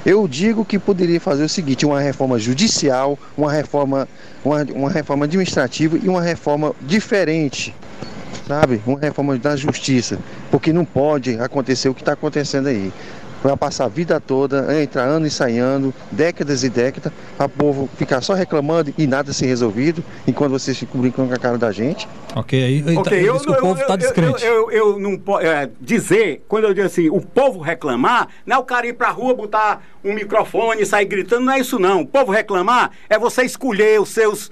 Eu 0.05 0.27
digo 0.27 0.65
que 0.65 0.79
poderia 0.79 1.21
fazer 1.21 1.45
o 1.45 1.49
seguinte, 1.49 1.87
uma 1.87 2.01
reforma 2.01 2.39
judicial, 2.39 3.19
uma 3.37 3.53
reforma, 3.53 4.09
uma, 4.45 4.63
uma 4.75 4.91
reforma 4.91 5.25
administrativa 5.25 5.99
e 6.03 6.09
uma 6.09 6.23
reforma 6.23 6.75
diferente 6.81 7.75
sabe? 8.47 8.81
Uma 8.87 8.99
reforma 8.99 9.37
da 9.37 9.55
justiça, 9.55 10.19
porque 10.51 10.73
não 10.73 10.85
pode 10.85 11.39
acontecer 11.39 11.91
o 11.91 11.95
que 11.95 12.01
está 12.01 12.15
acontecendo 12.15 12.69
aí. 12.69 12.91
Vai 13.43 13.57
passar 13.57 13.85
a 13.85 13.89
vida 13.89 14.19
toda, 14.21 14.83
entra 14.83 15.03
ano 15.03 15.25
e 15.27 15.31
sai 15.31 15.59
ano, 15.59 15.95
décadas 16.11 16.65
e 16.65 16.69
décadas, 16.69 17.13
para 17.37 17.47
o 17.47 17.49
povo 17.49 17.89
ficar 17.97 18.21
só 18.21 18.35
reclamando 18.35 18.93
e 18.99 19.07
nada 19.07 19.33
ser 19.33 19.47
resolvido, 19.47 20.03
enquanto 20.27 20.51
vocês 20.51 20.77
ficam 20.77 21.01
brincando 21.01 21.29
com 21.29 21.35
a 21.35 21.39
cara 21.39 21.57
da 21.57 21.71
gente. 21.71 22.09
Ok, 22.35 22.61
aí 22.63 22.83
tá- 22.83 23.01
Ok, 23.01 23.17
ele 23.17 23.29
eu, 23.29 23.39
que 23.39 23.49
o 23.51 23.55
eu- 23.55 23.61
povo 23.61 23.79
eu- 23.79 23.83
está 23.83 23.95
eu- 23.95 23.99
descrente. 23.99 24.45
Eu, 24.45 24.71
eu, 24.71 24.93
eu 24.93 24.99
não 24.99 25.17
posso 25.17 25.45
dizer, 25.81 26.45
quando 26.49 26.65
eu 26.65 26.75
digo 26.75 26.87
assim, 26.87 27.09
o 27.11 27.21
povo 27.21 27.61
reclamar, 27.61 28.27
não 28.45 28.57
é 28.57 28.59
o 28.59 28.65
cara 28.65 28.87
ir 28.89 28.95
pra 28.95 29.11
rua, 29.11 29.33
botar 29.35 29.83
um 30.05 30.15
microfone 30.15 30.83
e 30.83 30.87
sair 30.87 31.05
gritando, 31.07 31.45
não 31.45 31.53
é 31.53 31.61
isso 31.61 31.79
não. 31.79 32.01
O 32.03 32.07
povo 32.07 32.33
reclamar 32.33 32.91
é 33.09 33.17
você 33.19 33.43
escolher 33.45 34.01
os 34.01 34.09
seus, 34.09 34.51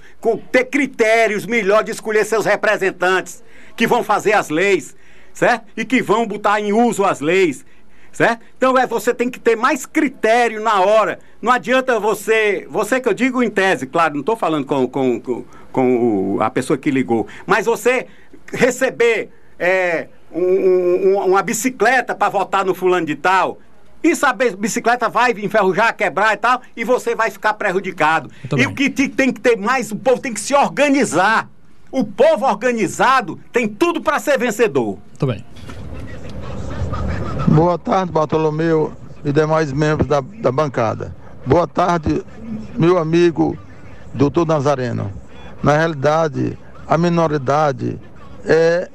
ter 0.51 0.63
critérios 0.63 1.45
melhor 1.45 1.83
de 1.83 1.91
escolher 1.91 2.23
seus 2.25 2.45
representantes, 2.45 3.43
que 3.75 3.85
vão 3.85 4.01
fazer 4.01 4.31
as 4.33 4.49
leis, 4.49 4.95
certo? 5.33 5.65
E 5.75 5.83
que 5.83 6.01
vão 6.01 6.25
botar 6.25 6.61
em 6.61 6.71
uso 6.71 7.03
as 7.03 7.19
leis. 7.19 7.65
Certo? 8.17 8.41
Então 8.57 8.75
é, 8.75 8.87
você 8.87 9.13
tem 9.13 9.29
que 9.29 9.39
ter 9.39 9.55
mais 9.55 9.85
critério 9.85 10.59
na 10.59 10.81
hora. 10.81 11.19
Não 11.39 11.51
adianta 11.51 11.99
você. 11.99 12.65
Você 12.67 12.99
que 12.99 13.07
eu 13.07 13.13
digo 13.13 13.43
em 13.43 13.49
tese, 13.49 13.85
claro, 13.85 14.15
não 14.15 14.21
estou 14.21 14.35
falando 14.35 14.65
com, 14.65 14.87
com, 14.87 15.19
com, 15.21 15.45
com 15.71 16.33
o- 16.35 16.41
a 16.41 16.49
pessoa 16.49 16.79
que 16.79 16.89
ligou, 16.89 17.27
mas 17.45 17.67
você 17.67 18.07
receber 18.51 19.29
é, 19.59 20.07
um- 20.31 20.39
um- 21.13 21.27
uma 21.27 21.43
bicicleta 21.43 22.15
para 22.15 22.27
votar 22.29 22.65
no 22.65 22.73
fulano 22.73 23.05
de 23.05 23.15
tal. 23.15 23.59
Isso 24.03 24.25
a 24.25 24.33
bicicleta 24.33 25.07
vai 25.09 25.31
enferrujar, 25.33 25.95
quebrar 25.95 26.33
e 26.33 26.37
tal, 26.37 26.59
e 26.75 26.83
você 26.83 27.13
vai 27.13 27.29
ficar 27.29 27.53
prejudicado. 27.53 28.31
E 28.57 28.65
o 28.65 28.73
que 28.73 28.89
te- 28.89 29.09
tem 29.09 29.31
que 29.31 29.39
ter 29.39 29.55
mais, 29.55 29.91
o 29.91 29.95
povo 29.95 30.19
tem 30.19 30.33
que 30.33 30.39
se 30.39 30.55
organizar. 30.55 31.47
O 31.91 32.03
povo 32.03 32.47
organizado 32.47 33.39
tem 33.51 33.67
tudo 33.67 34.01
para 34.01 34.17
ser 34.17 34.39
vencedor. 34.39 34.97
Muito 35.07 35.27
bem. 35.27 35.45
Boa 37.47 37.77
tarde, 37.79 38.11
Bartolomeu 38.11 38.91
e 39.23 39.31
demais 39.31 39.71
membros 39.71 40.07
da, 40.07 40.19
da 40.19 40.51
bancada. 40.51 41.15
Boa 41.45 41.65
tarde, 41.65 42.23
meu 42.77 42.97
amigo 42.97 43.57
doutor 44.13 44.45
Nazareno. 44.45 45.11
Na 45.63 45.75
realidade, 45.77 46.57
a 46.85 46.97
minoridade 46.97 47.99
é, 48.45 48.89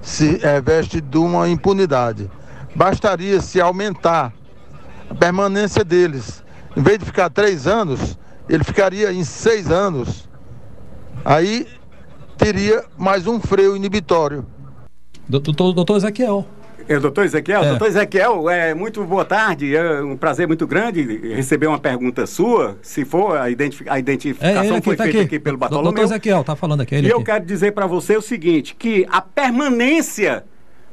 se 0.00 0.38
é, 0.44 0.60
veste 0.60 1.00
de 1.00 1.18
uma 1.18 1.48
impunidade. 1.48 2.30
Bastaria 2.74 3.40
se 3.40 3.60
aumentar 3.60 4.32
a 5.10 5.14
permanência 5.14 5.84
deles. 5.84 6.44
Em 6.76 6.82
vez 6.82 7.00
de 7.00 7.04
ficar 7.04 7.28
três 7.28 7.66
anos, 7.66 8.16
ele 8.48 8.62
ficaria 8.62 9.12
em 9.12 9.24
seis 9.24 9.68
anos. 9.70 10.28
Aí 11.24 11.66
teria 12.38 12.84
mais 12.96 13.26
um 13.26 13.40
freio 13.40 13.76
inibitório. 13.76 14.46
Doutor, 15.28 15.72
doutor 15.72 15.96
Ezequiel. 15.96 16.46
É, 16.90 16.98
doutor 16.98 17.24
Ezequiel? 17.24 17.62
É. 17.62 17.68
Doutor 17.68 17.86
Ezequiel, 17.86 18.50
é, 18.50 18.74
muito 18.74 19.04
boa 19.04 19.24
tarde. 19.24 19.76
É 19.76 20.02
um 20.02 20.16
prazer 20.16 20.48
muito 20.48 20.66
grande 20.66 21.02
receber 21.36 21.68
uma 21.68 21.78
pergunta 21.78 22.26
sua. 22.26 22.76
Se 22.82 23.04
for, 23.04 23.38
a, 23.38 23.48
identifi- 23.48 23.88
a 23.88 23.94
É, 23.96 24.00
identificação 24.00 24.74
aqui, 24.74 24.84
foi 24.84 24.96
tá 24.96 25.04
feita 25.04 25.18
aqui. 25.18 25.26
aqui, 25.26 25.38
pelo 25.38 25.56
Doutor 25.56 25.76
Bartolomeu. 25.76 26.02
Ezequiel, 26.02 26.42
tá 26.42 26.56
falando 26.56 26.80
aqui. 26.80 26.96
E 26.96 27.08
eu 27.08 27.18
aqui. 27.18 27.26
quero 27.26 27.44
dizer 27.44 27.70
para 27.74 27.86
você 27.86 28.16
o 28.16 28.20
seguinte, 28.20 28.74
que 28.76 29.06
a 29.08 29.20
permanência 29.22 30.44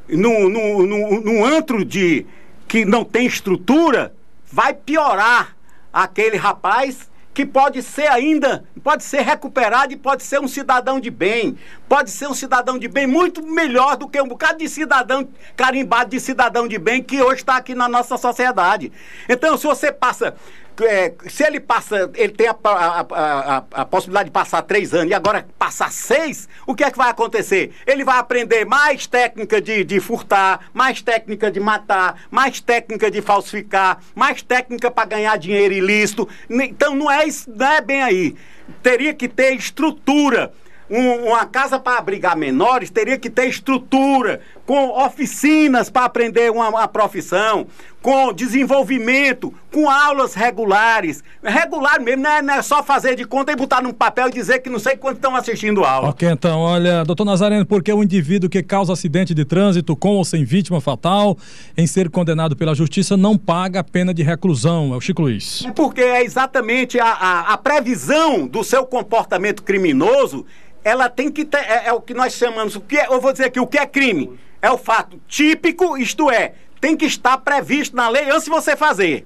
no 0.07 1.43
antro 1.45 1.83
de 1.83 2.27
que 2.67 2.85
não 2.85 3.03
tem 3.03 3.25
estrutura 3.25 4.13
vai 4.51 4.75
piorar 4.75 5.55
aquele 5.91 6.37
rapaz 6.37 7.09
que 7.37 7.45
pode 7.45 7.83
ser 7.83 8.07
ainda, 8.07 8.63
pode 8.83 9.03
ser 9.03 9.21
recuperado 9.21 9.93
e 9.93 9.95
pode 9.95 10.23
ser 10.23 10.39
um 10.39 10.47
cidadão 10.47 10.99
de 10.99 11.11
bem. 11.11 11.55
Pode 11.87 12.09
ser 12.09 12.27
um 12.27 12.33
cidadão 12.33 12.79
de 12.79 12.87
bem 12.87 13.05
muito 13.05 13.45
melhor 13.45 13.95
do 13.95 14.09
que 14.09 14.19
um 14.19 14.27
bocado 14.27 14.57
de 14.57 14.67
cidadão 14.67 15.29
carimbado 15.55 16.09
de 16.09 16.19
cidadão 16.19 16.67
de 16.67 16.79
bem 16.79 17.03
que 17.03 17.21
hoje 17.21 17.41
está 17.41 17.57
aqui 17.57 17.75
na 17.75 17.87
nossa 17.87 18.17
sociedade. 18.17 18.91
Então, 19.29 19.55
se 19.55 19.67
você 19.67 19.91
passa 19.91 20.35
é, 20.81 21.13
se 21.29 21.43
ele 21.43 21.59
passa, 21.59 22.09
ele 22.15 22.33
tem 22.33 22.47
a, 22.47 22.55
a- 22.63 23.05
a- 23.09 23.63
a- 23.71 23.85
possibilidade 23.85 24.25
de 24.29 24.31
passar 24.33 24.61
três 24.61 24.93
anos 24.93 25.09
e 25.11 25.13
agora 25.13 25.47
passar 25.57 25.91
seis, 25.91 26.47
o 26.65 26.75
que 26.75 26.83
é 26.83 26.91
que 26.91 26.97
vai 26.97 27.09
acontecer? 27.09 27.71
Ele 27.85 28.03
vai 28.03 28.17
aprender 28.19 28.65
mais 28.65 29.07
técnica 29.07 29.61
de, 29.61 29.83
de 29.83 29.99
furtar, 29.99 30.61
mais 30.73 31.01
técnica 31.01 31.49
de 31.51 31.59
matar, 31.59 32.21
mais 32.29 32.59
técnica 32.59 33.09
de 33.09 33.21
falsificar, 33.21 33.99
mais 34.15 34.41
técnica 34.41 34.91
para 34.91 35.05
ganhar 35.09 35.37
dinheiro 35.37 35.73
ilícito. 35.73 36.27
Então 36.49 36.95
não 36.95 37.09
é, 37.09 37.25
isso- 37.25 37.49
não 37.53 37.67
é 37.71 37.81
bem 37.81 38.01
aí. 38.03 38.35
Teria 38.83 39.13
que 39.13 39.27
ter 39.27 39.53
estrutura. 39.55 40.51
Um- 40.89 41.25
uma 41.27 41.45
casa 41.45 41.77
para 41.77 41.97
abrigar 41.97 42.37
menores 42.37 42.89
teria 42.89 43.17
que 43.17 43.29
ter 43.29 43.47
estrutura 43.49 44.39
com 44.67 44.89
oficinas 45.01 45.89
para 45.89 46.03
aprender 46.03 46.51
uma, 46.51 46.67
uma 46.67 46.87
profissão, 46.89 47.67
com 48.01 48.33
desenvolvimento, 48.33 49.53
com 49.71 49.89
aulas 49.89 50.33
regulares. 50.33 51.23
Regular 51.41 52.01
mesmo, 52.01 52.23
não 52.23 52.29
é, 52.29 52.41
não 52.41 52.53
é 52.55 52.61
só 52.61 52.83
fazer 52.83 53.15
de 53.15 53.23
conta 53.23 53.53
e 53.53 53.55
botar 53.55 53.81
num 53.81 53.93
papel 53.93 54.27
e 54.27 54.31
dizer 54.31 54.59
que 54.59 54.69
não 54.69 54.77
sei 54.77 54.97
quantos 54.97 55.19
estão 55.19 55.33
assistindo 55.37 55.85
a 55.85 55.89
aula. 55.91 56.09
Ok, 56.09 56.29
então, 56.29 56.59
olha, 56.59 57.05
doutor 57.05 57.23
Nazareno, 57.23 57.65
porque 57.65 57.93
o 57.93 58.03
indivíduo 58.03 58.49
que 58.49 58.61
causa 58.61 58.91
acidente 58.91 59.33
de 59.33 59.45
trânsito 59.45 59.95
com 59.95 60.15
ou 60.17 60.25
sem 60.25 60.43
vítima 60.43 60.81
fatal 60.81 61.37
em 61.77 61.87
ser 61.87 62.09
condenado 62.09 62.53
pela 62.53 62.75
justiça 62.75 63.15
não 63.15 63.37
paga 63.37 63.79
a 63.79 63.83
pena 63.85 64.13
de 64.13 64.21
reclusão, 64.21 64.93
é 64.93 64.97
o 64.97 65.01
Chico 65.01 65.21
Luiz. 65.21 65.63
É 65.65 65.71
porque 65.71 66.01
é 66.01 66.25
exatamente 66.25 66.99
a, 66.99 67.07
a, 67.07 67.53
a 67.53 67.57
previsão 67.57 68.45
do 68.45 68.65
seu 68.65 68.85
comportamento 68.85 69.63
criminoso, 69.63 70.45
ela 70.83 71.09
tem 71.09 71.31
que 71.31 71.45
ter, 71.45 71.59
é, 71.59 71.83
é 71.85 71.93
o 71.93 72.01
que 72.01 72.13
nós 72.13 72.33
chamamos, 72.33 72.75
o 72.75 72.81
que 72.81 72.97
é, 72.97 73.07
eu 73.07 73.21
vou 73.21 73.31
dizer 73.31 73.45
aqui, 73.45 73.61
o 73.61 73.67
que 73.67 73.77
é 73.77 73.85
crime? 73.85 74.37
É 74.61 74.71
o 74.71 74.77
fato 74.77 75.19
típico, 75.27 75.97
isto 75.97 76.31
é, 76.31 76.53
tem 76.81 76.95
que 76.95 77.05
estar 77.05 77.37
previsto 77.37 77.95
na 77.95 78.09
lei 78.09 78.29
antes 78.29 78.45
de 78.45 78.49
você 78.49 78.75
fazer. 78.75 79.25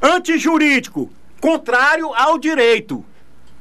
Antijurídico, 0.00 1.10
contrário 1.40 2.12
ao 2.14 2.38
direito, 2.38 3.04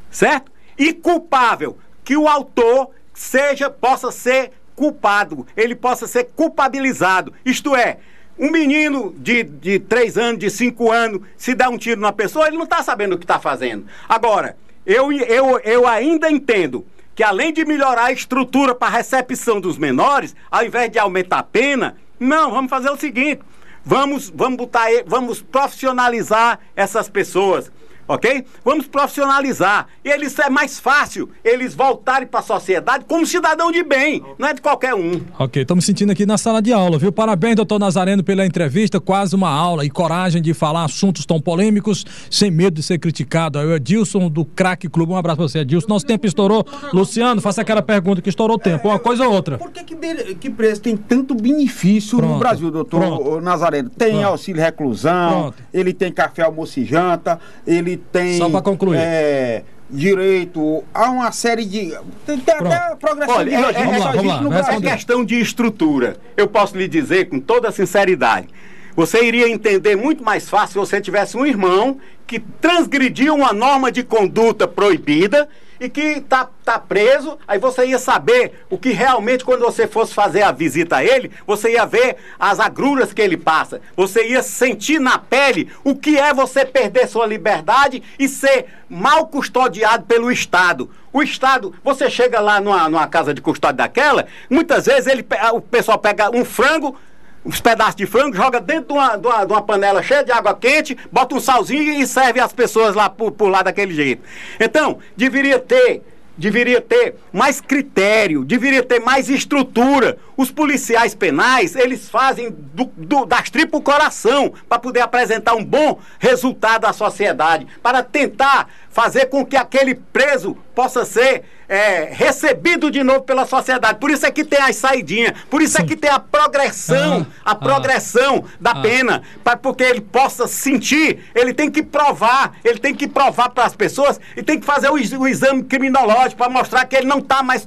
certo? 0.10 0.52
E 0.78 0.94
culpável, 0.94 1.78
que 2.04 2.18
o 2.18 2.28
autor 2.28 2.90
seja 3.14 3.70
possa 3.70 4.12
ser 4.12 4.52
culpado, 4.76 5.46
ele 5.56 5.76
possa 5.76 6.08
ser 6.08 6.26
culpabilizado. 6.36 7.34
Isto 7.46 7.76
é, 7.76 8.00
um 8.38 8.50
menino 8.50 9.14
de, 9.18 9.44
de 9.44 9.80
3 9.80 10.18
anos, 10.18 10.40
de 10.40 10.50
5 10.50 10.92
anos, 10.92 11.22
se 11.38 11.54
dá 11.54 11.70
um 11.70 11.78
tiro 11.78 12.02
numa 12.02 12.12
pessoa, 12.12 12.48
ele 12.48 12.58
não 12.58 12.64
está 12.64 12.82
sabendo 12.82 13.14
o 13.14 13.18
que 13.18 13.24
está 13.24 13.40
fazendo. 13.40 13.86
Agora, 14.10 14.58
eu, 14.86 15.12
eu, 15.12 15.60
eu 15.60 15.88
ainda 15.88 16.32
entendo 16.32 16.86
que 17.16 17.24
além 17.24 17.52
de 17.52 17.66
melhorar 17.66 18.06
a 18.06 18.12
estrutura 18.12 18.74
para 18.74 18.90
recepção 18.90 19.60
dos 19.60 19.78
menores, 19.78 20.36
ao 20.50 20.66
invés 20.66 20.92
de 20.92 21.00
aumentar 21.00 21.40
a 21.40 21.44
pena, 21.44 21.98
não, 22.20 22.52
vamos 22.52 22.70
fazer 22.70 22.90
o 22.90 22.98
seguinte, 22.98 23.42
vamos, 23.84 24.30
vamos 24.30 24.58
botar, 24.58 24.88
vamos 25.06 25.42
profissionalizar 25.42 26.60
essas 26.76 27.10
pessoas 27.10 27.72
ok? 28.14 28.46
Vamos 28.64 28.88
profissionalizar. 28.88 29.88
E 30.04 30.10
eles 30.10 30.38
é 30.40 30.50
mais 30.50 30.80
fácil 30.80 31.30
eles 31.44 31.74
voltarem 31.74 32.28
para 32.28 32.40
a 32.40 32.44
sociedade 32.44 33.06
como 33.08 33.26
cidadão 33.26 33.72
de 33.72 33.84
bem, 33.84 34.24
não 34.38 34.48
é 34.48 34.54
de 34.54 34.62
qualquer 34.62 34.94
um. 34.94 35.22
Ok, 35.38 35.62
estamos 35.62 35.86
sentindo 35.86 36.12
aqui 36.12 36.26
na 36.26 36.38
sala 36.38 36.62
de 36.62 36.74
aula, 36.74 36.98
viu? 36.98 37.12
Parabéns, 37.12 37.56
doutor 37.56 37.80
Nazareno, 37.80 38.24
pela 38.24 38.46
entrevista, 38.46 39.00
quase 39.00 39.36
uma 39.36 39.50
aula 39.50 39.86
e 39.86 39.90
coragem 39.90 40.42
de 40.42 40.54
falar 40.54 40.84
assuntos 40.84 41.26
tão 41.26 41.40
polêmicos, 41.40 42.06
sem 42.30 42.52
medo 42.52 42.76
de 42.76 42.84
ser 42.84 43.00
criticado. 43.00 43.60
Aí 43.60 43.66
o 43.66 43.76
Edilson 43.76 44.30
do 44.30 44.46
Crack 44.46 44.88
Clube, 44.90 45.14
um 45.14 45.18
abraço 45.18 45.38
para 45.38 45.48
você, 45.48 45.60
Edilson. 45.60 45.88
Nosso 45.88 46.06
tempo 46.06 46.26
estourou. 46.26 46.66
Luciano, 46.94 47.42
faça 47.42 47.62
aquela 47.62 47.82
pergunta 47.82 48.22
que 48.22 48.30
estourou 48.30 48.58
o 48.58 48.60
tempo, 48.60 48.88
uma 48.88 49.00
coisa 49.00 49.26
ou 49.28 49.34
outra. 49.34 49.58
Por 49.58 49.72
que, 49.72 49.84
que, 49.84 50.36
que 50.36 50.50
preço 50.50 50.82
tem 50.82 50.98
tanto 50.98 51.34
benefício 51.36 52.18
Pronto. 52.18 52.34
no 52.34 52.40
Brasil, 52.40 52.72
doutor 52.72 53.00
Pronto. 53.00 53.42
Nazareno? 53.42 53.90
Tem 53.90 54.12
Pronto. 54.12 54.26
auxílio 54.26 54.62
reclusão, 54.62 55.54
ele 55.74 55.94
tem 55.94 56.12
café, 56.12 56.44
almoço 56.44 56.80
e 56.80 56.86
janta, 56.86 57.40
ele 57.66 58.01
tem. 58.12 58.38
Só 58.38 58.50
para 58.50 58.62
concluir. 58.62 58.98
É, 58.98 59.64
direito 59.90 60.84
a 60.94 61.10
uma 61.10 61.32
série 61.32 61.66
de. 61.66 61.98
Tem 62.26 62.42
até 62.48 62.96
progressão 62.96 63.36
Olha, 63.36 63.50
de 63.50 63.56
é, 63.56 63.82
é, 63.82 63.86
vamos 63.86 64.00
lá, 64.00 64.12
vamos 64.12 64.52
lá, 64.52 64.74
é 64.74 64.82
questão 64.82 65.26
de 65.26 65.40
estrutura. 65.40 66.18
Eu 66.38 66.48
posso 66.48 66.78
lhe 66.78 66.88
dizer 66.88 67.30
com 67.30 67.40
toda 67.40 67.72
sinceridade. 67.72 68.48
Você 68.96 69.24
iria 69.24 69.48
entender 69.50 69.96
muito 69.96 70.24
mais 70.24 70.50
fácil 70.50 70.74
se 70.74 70.90
você 70.90 71.02
tivesse 71.02 71.38
um 71.38 71.46
irmão 71.46 71.98
que 72.28 72.40
transgrediu 72.40 73.36
uma 73.36 73.54
norma 73.54 73.92
de 73.92 74.04
conduta 74.04 74.68
proibida 74.68 75.48
e 75.82 75.90
que 75.90 76.02
está 76.02 76.48
tá 76.64 76.78
preso, 76.78 77.40
aí 77.48 77.58
você 77.58 77.88
ia 77.88 77.98
saber 77.98 78.64
o 78.70 78.78
que 78.78 78.92
realmente, 78.92 79.44
quando 79.44 79.62
você 79.62 79.88
fosse 79.88 80.14
fazer 80.14 80.44
a 80.44 80.52
visita 80.52 80.98
a 80.98 81.04
ele, 81.04 81.32
você 81.48 81.72
ia 81.72 81.88
ver 81.88 82.18
as 82.40 82.60
agruras 82.60 83.12
que 83.12 83.22
ele 83.22 83.36
passa. 83.36 83.82
Você 83.98 84.28
ia 84.28 84.44
sentir 84.44 85.00
na 85.00 85.18
pele 85.18 85.72
o 85.84 85.96
que 85.96 86.20
é 86.20 86.36
você 86.36 86.64
perder 86.64 87.08
sua 87.08 87.26
liberdade 87.26 88.04
e 88.20 88.30
ser 88.30 88.68
mal 88.88 89.26
custodiado 89.26 90.06
pelo 90.06 90.32
Estado. 90.32 90.88
O 91.12 91.24
Estado, 91.24 91.74
você 91.84 92.12
chega 92.12 92.40
lá 92.40 92.62
numa, 92.62 92.88
numa 92.88 93.08
casa 93.08 93.34
de 93.34 93.42
custódia 93.42 93.78
daquela, 93.78 94.28
muitas 94.48 94.86
vezes 94.86 95.08
ele, 95.08 95.26
o 95.54 95.62
pessoal 95.62 95.98
pega 95.98 96.30
um 96.30 96.46
frango, 96.46 96.96
uns 97.46 97.60
pedaços 97.60 97.96
de 97.96 98.06
frango, 98.06 98.36
joga 98.36 98.60
dentro 98.60 98.88
de 98.88 98.94
uma, 98.94 99.18
de 99.18 99.28
uma, 99.28 99.46
de 99.46 99.54
uma, 99.54 99.62
panela 99.62 100.04
cheia 100.04 100.24
de 100.24 100.32
água 100.32 100.56
quente, 100.56 100.98
bota 101.12 101.36
um 101.36 101.40
salzinho 101.40 101.94
e 101.94 102.06
serve 102.06 102.40
as 102.40 102.54
pessoas 102.54 102.96
lá 102.96 103.10
por, 103.10 103.32
por 103.32 103.50
lá 103.50 103.62
daquele 103.62 103.94
jeito. 103.94 104.22
Então, 104.60 105.00
deveria 105.18 105.60
ter 105.60 106.04
deveria 106.38 106.82
ter 106.82 107.16
mais 107.32 107.62
critério, 107.62 108.44
deveria 108.44 108.82
ter 108.82 109.00
mais 109.00 109.30
estrutura. 109.30 110.18
Os 110.36 110.50
policiais 110.50 111.14
penais, 111.14 111.76
eles 111.76 112.10
fazem 112.10 112.50
do, 112.50 112.86
do, 112.98 113.26
das 113.26 113.50
tripas 113.50 113.80
o 113.80 113.84
coração 113.84 114.52
para 114.68 114.80
poder 114.80 115.02
apresentar 115.02 115.54
um 115.54 115.64
bom 115.64 116.00
resultado 116.18 116.86
à 116.86 116.94
sociedade, 116.94 117.68
para 117.84 118.02
tentar 118.02 118.70
fazer 118.90 119.28
com 119.28 119.46
que 119.46 119.56
aquele 119.56 119.94
preso 119.94 120.58
possa 120.74 121.06
ser 121.06 121.44
é, 121.72 122.10
recebido 122.12 122.92
de 122.92 123.02
novo 123.02 123.22
pela 123.22 123.46
sociedade. 123.46 123.98
Por 123.98 124.12
isso 124.12 124.26
é 124.26 124.32
que 124.32 124.44
tem 124.44 124.60
as 124.60 124.76
saidinhas, 124.76 125.34
por 125.50 125.62
isso 125.62 125.78
Sim. 125.78 125.84
é 125.84 125.86
que 125.86 125.96
tem 125.96 126.10
a 126.10 126.20
progressão, 126.20 127.26
ah, 127.46 127.52
a 127.52 127.56
progressão 127.56 128.44
ah, 128.46 128.58
da 128.60 128.72
ah. 128.72 128.82
pena, 128.82 129.24
para 129.42 129.56
porque 129.56 129.84
ele 129.84 130.02
possa 130.02 130.48
sentir, 130.48 131.20
ele 131.34 131.54
tem 131.54 131.72
que 131.72 131.82
provar, 131.82 132.58
ele 132.64 132.78
tem 132.78 132.94
que 132.94 133.08
provar 133.08 133.50
para 133.52 133.64
as 133.64 133.74
pessoas 133.74 134.20
e 134.36 134.44
tem 134.44 134.60
que 134.60 134.66
fazer 134.66 134.90
o, 134.90 134.96
o 134.96 135.28
exame 135.28 135.64
criminológico 135.64 136.36
para 136.36 136.50
mostrar 136.50 136.86
que 136.86 136.96
ele 136.96 137.08
não 137.08 137.20
está 137.20 137.42
mais 137.42 137.66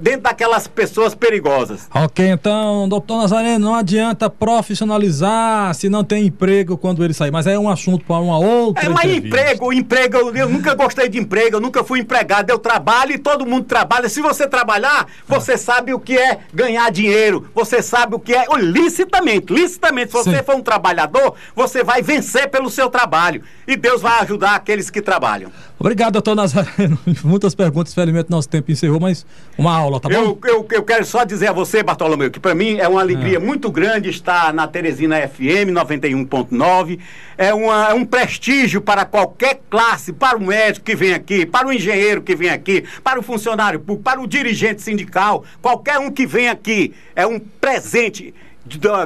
dentro 0.00 0.22
daquelas 0.22 0.66
pessoas 0.66 1.14
perigosas. 1.14 1.88
Ok, 1.94 2.26
então, 2.26 2.88
doutor 2.88 3.18
Nazareno, 3.18 3.66
não 3.66 3.74
adianta 3.74 4.30
profissionalizar 4.30 5.74
se 5.74 5.90
não 5.90 6.02
tem 6.02 6.26
emprego 6.26 6.78
quando 6.78 7.04
ele 7.04 7.12
sair, 7.12 7.30
mas 7.30 7.46
é 7.46 7.58
um 7.58 7.68
assunto 7.68 8.04
para 8.06 8.18
uma 8.18 8.38
outra. 8.38 8.86
É, 8.86 8.88
mas 8.88 9.04
emprego, 9.04 9.72
emprego, 9.72 10.16
eu 10.34 10.48
nunca 10.48 10.74
gostei 10.74 11.08
de 11.10 11.18
emprego, 11.18 11.56
eu 11.56 11.60
nunca 11.60 11.84
fui 11.84 12.00
empregado, 12.00 12.41
eu 12.50 12.58
trabalho 12.58 13.12
e 13.12 13.18
todo 13.18 13.46
mundo 13.46 13.64
trabalha. 13.64 14.08
Se 14.08 14.20
você 14.20 14.46
trabalhar, 14.46 15.06
você 15.26 15.56
sabe 15.56 15.92
o 15.94 16.00
que 16.00 16.16
é 16.18 16.40
ganhar 16.52 16.90
dinheiro, 16.90 17.48
você 17.54 17.82
sabe 17.82 18.14
o 18.14 18.18
que 18.18 18.34
é 18.34 18.46
oh, 18.48 18.56
licitamente, 18.56 19.52
licitamente. 19.52 20.12
Se 20.12 20.18
você 20.18 20.38
Sim. 20.38 20.42
for 20.42 20.56
um 20.56 20.62
trabalhador, 20.62 21.34
você 21.54 21.82
vai 21.82 22.02
vencer 22.02 22.48
pelo 22.50 22.70
seu 22.70 22.88
trabalho 22.88 23.42
e 23.66 23.76
Deus 23.76 24.00
vai 24.00 24.20
ajudar 24.20 24.54
aqueles 24.54 24.90
que 24.90 25.00
trabalham. 25.00 25.52
Obrigado, 25.82 26.12
doutor 26.12 26.36
Nazareno. 26.36 26.96
Muitas 27.24 27.56
perguntas, 27.56 27.92
felizmente 27.92 28.30
nosso 28.30 28.48
tempo 28.48 28.70
encerrou, 28.70 29.00
mas 29.00 29.26
uma 29.58 29.76
aula, 29.76 29.98
tá 29.98 30.08
bom? 30.08 30.14
Eu, 30.14 30.38
eu, 30.44 30.68
eu 30.70 30.82
quero 30.84 31.04
só 31.04 31.24
dizer 31.24 31.48
a 31.48 31.52
você, 31.52 31.82
Bartolomeu, 31.82 32.30
que 32.30 32.38
para 32.38 32.54
mim 32.54 32.76
é 32.78 32.86
uma 32.86 33.00
alegria 33.00 33.38
é. 33.38 33.40
muito 33.40 33.68
grande 33.68 34.08
estar 34.08 34.54
na 34.54 34.68
Teresina 34.68 35.16
FM 35.26 35.74
91.9. 35.74 37.00
É, 37.36 37.52
uma, 37.52 37.88
é 37.88 37.94
um 37.94 38.04
prestígio 38.04 38.80
para 38.80 39.04
qualquer 39.04 39.60
classe, 39.68 40.12
para 40.12 40.38
o 40.38 40.40
médico 40.40 40.86
que 40.86 40.94
vem 40.94 41.14
aqui, 41.14 41.44
para 41.44 41.66
o 41.66 41.72
engenheiro 41.72 42.22
que 42.22 42.36
vem 42.36 42.50
aqui, 42.50 42.84
para 43.02 43.18
o 43.18 43.22
funcionário 43.22 43.80
público, 43.80 44.04
para 44.04 44.20
o 44.20 44.26
dirigente 44.28 44.82
sindical, 44.82 45.44
qualquer 45.60 45.98
um 45.98 46.12
que 46.12 46.24
vem 46.24 46.48
aqui. 46.48 46.94
É 47.16 47.26
um 47.26 47.40
presente 47.40 48.32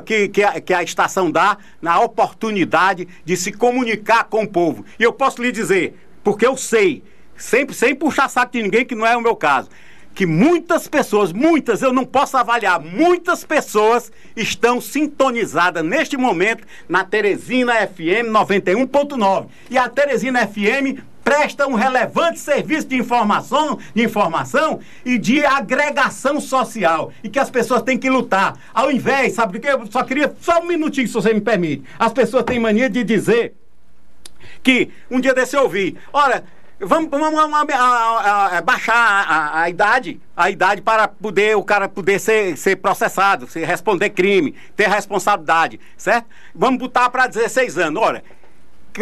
que, 0.04 0.28
que, 0.28 0.44
a, 0.44 0.60
que 0.60 0.74
a 0.74 0.82
estação 0.82 1.30
dá 1.30 1.56
na 1.80 1.98
oportunidade 2.00 3.08
de 3.24 3.34
se 3.34 3.50
comunicar 3.50 4.24
com 4.24 4.42
o 4.42 4.48
povo. 4.48 4.84
E 4.98 5.02
eu 5.02 5.12
posso 5.12 5.42
lhe 5.42 5.50
dizer, 5.50 5.94
porque 6.26 6.44
eu 6.44 6.56
sei, 6.56 7.04
sempre 7.36 7.72
sem 7.72 7.94
puxar 7.94 8.28
saco 8.28 8.50
de 8.50 8.60
ninguém, 8.60 8.84
que 8.84 8.96
não 8.96 9.06
é 9.06 9.16
o 9.16 9.20
meu 9.20 9.36
caso, 9.36 9.70
que 10.12 10.26
muitas 10.26 10.88
pessoas, 10.88 11.32
muitas, 11.32 11.82
eu 11.82 11.92
não 11.92 12.04
posso 12.04 12.36
avaliar, 12.36 12.80
muitas 12.80 13.44
pessoas 13.44 14.10
estão 14.34 14.80
sintonizadas 14.80 15.84
neste 15.84 16.16
momento 16.16 16.66
na 16.88 17.04
Teresina 17.04 17.74
FM 17.86 18.32
91.9. 18.32 19.46
E 19.70 19.78
a 19.78 19.88
Teresina 19.88 20.44
FM 20.44 20.98
presta 21.22 21.68
um 21.68 21.74
relevante 21.74 22.40
serviço 22.40 22.88
de 22.88 22.96
informação, 22.96 23.78
de 23.94 24.02
informação 24.02 24.80
e 25.04 25.18
de 25.18 25.46
agregação 25.46 26.40
social. 26.40 27.12
E 27.22 27.28
que 27.28 27.38
as 27.38 27.50
pessoas 27.50 27.82
têm 27.82 27.96
que 27.96 28.10
lutar. 28.10 28.58
Ao 28.74 28.90
invés, 28.90 29.34
sabe 29.34 29.52
do 29.52 29.60
que? 29.60 29.68
Eu 29.68 29.86
só 29.92 30.02
queria, 30.02 30.34
só 30.40 30.58
um 30.58 30.66
minutinho, 30.66 31.06
se 31.06 31.14
você 31.14 31.32
me 31.32 31.40
permite. 31.40 31.84
As 31.96 32.12
pessoas 32.12 32.42
têm 32.42 32.58
mania 32.58 32.90
de 32.90 33.04
dizer 33.04 33.54
que 34.62 34.90
um 35.10 35.20
dia 35.20 35.34
desse 35.34 35.56
eu 35.56 35.62
ouvi, 35.62 35.96
olha, 36.12 36.44
vamos, 36.80 37.10
vamos, 37.10 37.32
vamos 37.32 37.74
a, 37.74 37.78
a, 37.78 38.58
a, 38.58 38.60
baixar 38.60 39.54
a, 39.54 39.68
idade, 39.70 40.20
a 40.36 40.50
idade 40.50 40.82
para 40.82 41.08
poder 41.08 41.56
o 41.56 41.62
cara 41.62 41.88
poder 41.88 42.18
ser, 42.18 42.56
ser 42.56 42.76
processado, 42.76 43.48
se 43.48 43.64
responder 43.64 44.10
crime, 44.10 44.54
ter 44.74 44.88
responsabilidade, 44.88 45.80
certo? 45.96 46.26
Vamos 46.54 46.78
botar 46.78 47.08
para 47.10 47.26
16 47.26 47.78
anos. 47.78 48.02
Olha, 48.02 48.22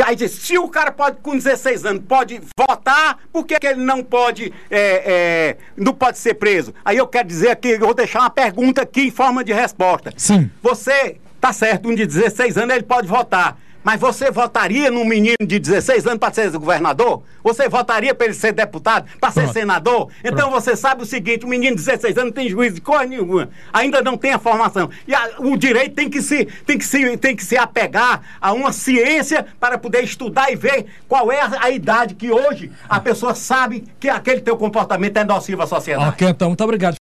aí 0.05 0.15
diz, 0.15 0.33
se 0.33 0.57
o 0.59 0.69
cara 0.69 0.93
pode 0.93 1.19
com 1.21 1.37
16 1.37 1.85
anos 1.85 2.05
pode 2.07 2.41
votar, 2.57 3.19
por 3.33 3.45
que, 3.45 3.59
que 3.59 3.67
ele 3.67 3.83
não 3.83 4.03
pode 4.03 4.53
é, 4.71 4.77
é, 4.79 5.57
não 5.77 5.93
pode 5.93 6.19
ser 6.19 6.35
preso? 6.35 6.75
Aí 6.85 6.97
eu 6.97 7.07
quero 7.07 7.27
dizer 7.27 7.51
aqui, 7.51 7.71
eu 7.71 7.81
vou 7.81 7.95
deixar 7.95 8.21
uma 8.21 8.31
pergunta 8.31 8.83
aqui 8.83 9.09
em 9.09 9.11
forma 9.11 9.43
de 9.43 9.53
resposta. 9.53 10.13
Sim. 10.17 10.51
Você 10.63 11.19
tá 11.41 11.53
certo, 11.53 11.89
um 11.89 11.95
de 11.95 12.07
16 12.07 12.57
anos 12.57 12.75
ele 12.75 12.85
pode 12.85 13.07
votar 13.07 13.59
Mas 13.85 14.01
você 14.01 14.31
votaria 14.31 14.91
num 14.91 15.05
menino 15.05 15.37
de 15.47 15.59
16 15.59 16.07
anos 16.07 16.19
para 16.19 16.33
ser 16.33 16.51
governador? 16.51 17.23
Você 17.43 17.69
votaria 17.69 18.15
para 18.15 18.25
ele 18.25 18.35
ser 18.35 18.53
deputado, 18.53 19.07
para 19.21 19.31
ser 19.31 19.43
Pronto. 19.43 19.53
senador? 19.53 20.09
Então 20.25 20.51
você 20.51 20.75
sabe 20.75 21.03
o 21.03 21.07
seguinte: 21.07 21.45
o 21.45 21.49
menino 21.49 21.77
de 21.77 21.83
16 21.83 22.17
anos 22.17 22.29
não 22.31 22.33
tem 22.33 22.49
juízo 22.49 22.77
de 22.77 22.81
coisa 22.81 23.05
nenhuma, 23.05 23.51
ainda 23.73 24.01
não 24.01 24.17
tem 24.17 24.33
a 24.33 24.39
formação. 24.39 24.89
E 25.07 25.15
a- 25.15 25.33
o 25.39 25.57
direito 25.57 25.95
tem 25.95 26.09
que, 26.09 26.23
se, 26.23 26.47
tem, 26.67 26.79
que 26.79 26.85
se, 26.87 27.17
tem 27.19 27.37
que 27.37 27.45
se 27.45 27.57
apegar 27.59 28.23
a 28.41 28.53
uma 28.53 28.73
ciência 28.73 29.45
para 29.61 29.77
poder 29.77 30.03
estudar 30.03 30.51
e 30.51 30.57
ver 30.57 30.87
qual 31.07 31.31
é 31.31 31.41
a, 31.41 31.65
a 31.65 31.71
idade 31.71 32.15
que 32.15 32.31
hoje 32.31 32.73
a 32.89 32.99
pessoa 33.01 33.35
sabe 33.35 33.85
que 34.01 34.09
aquele 34.09 34.41
teu 34.41 34.57
comportamento 34.57 35.17
é 35.19 35.25
nocivo 35.25 35.63
à 35.63 35.67
sociedade. 35.67 36.09
Ok, 36.09 36.27
então, 36.29 36.49
muito 36.49 36.65
obrigado. 36.65 36.93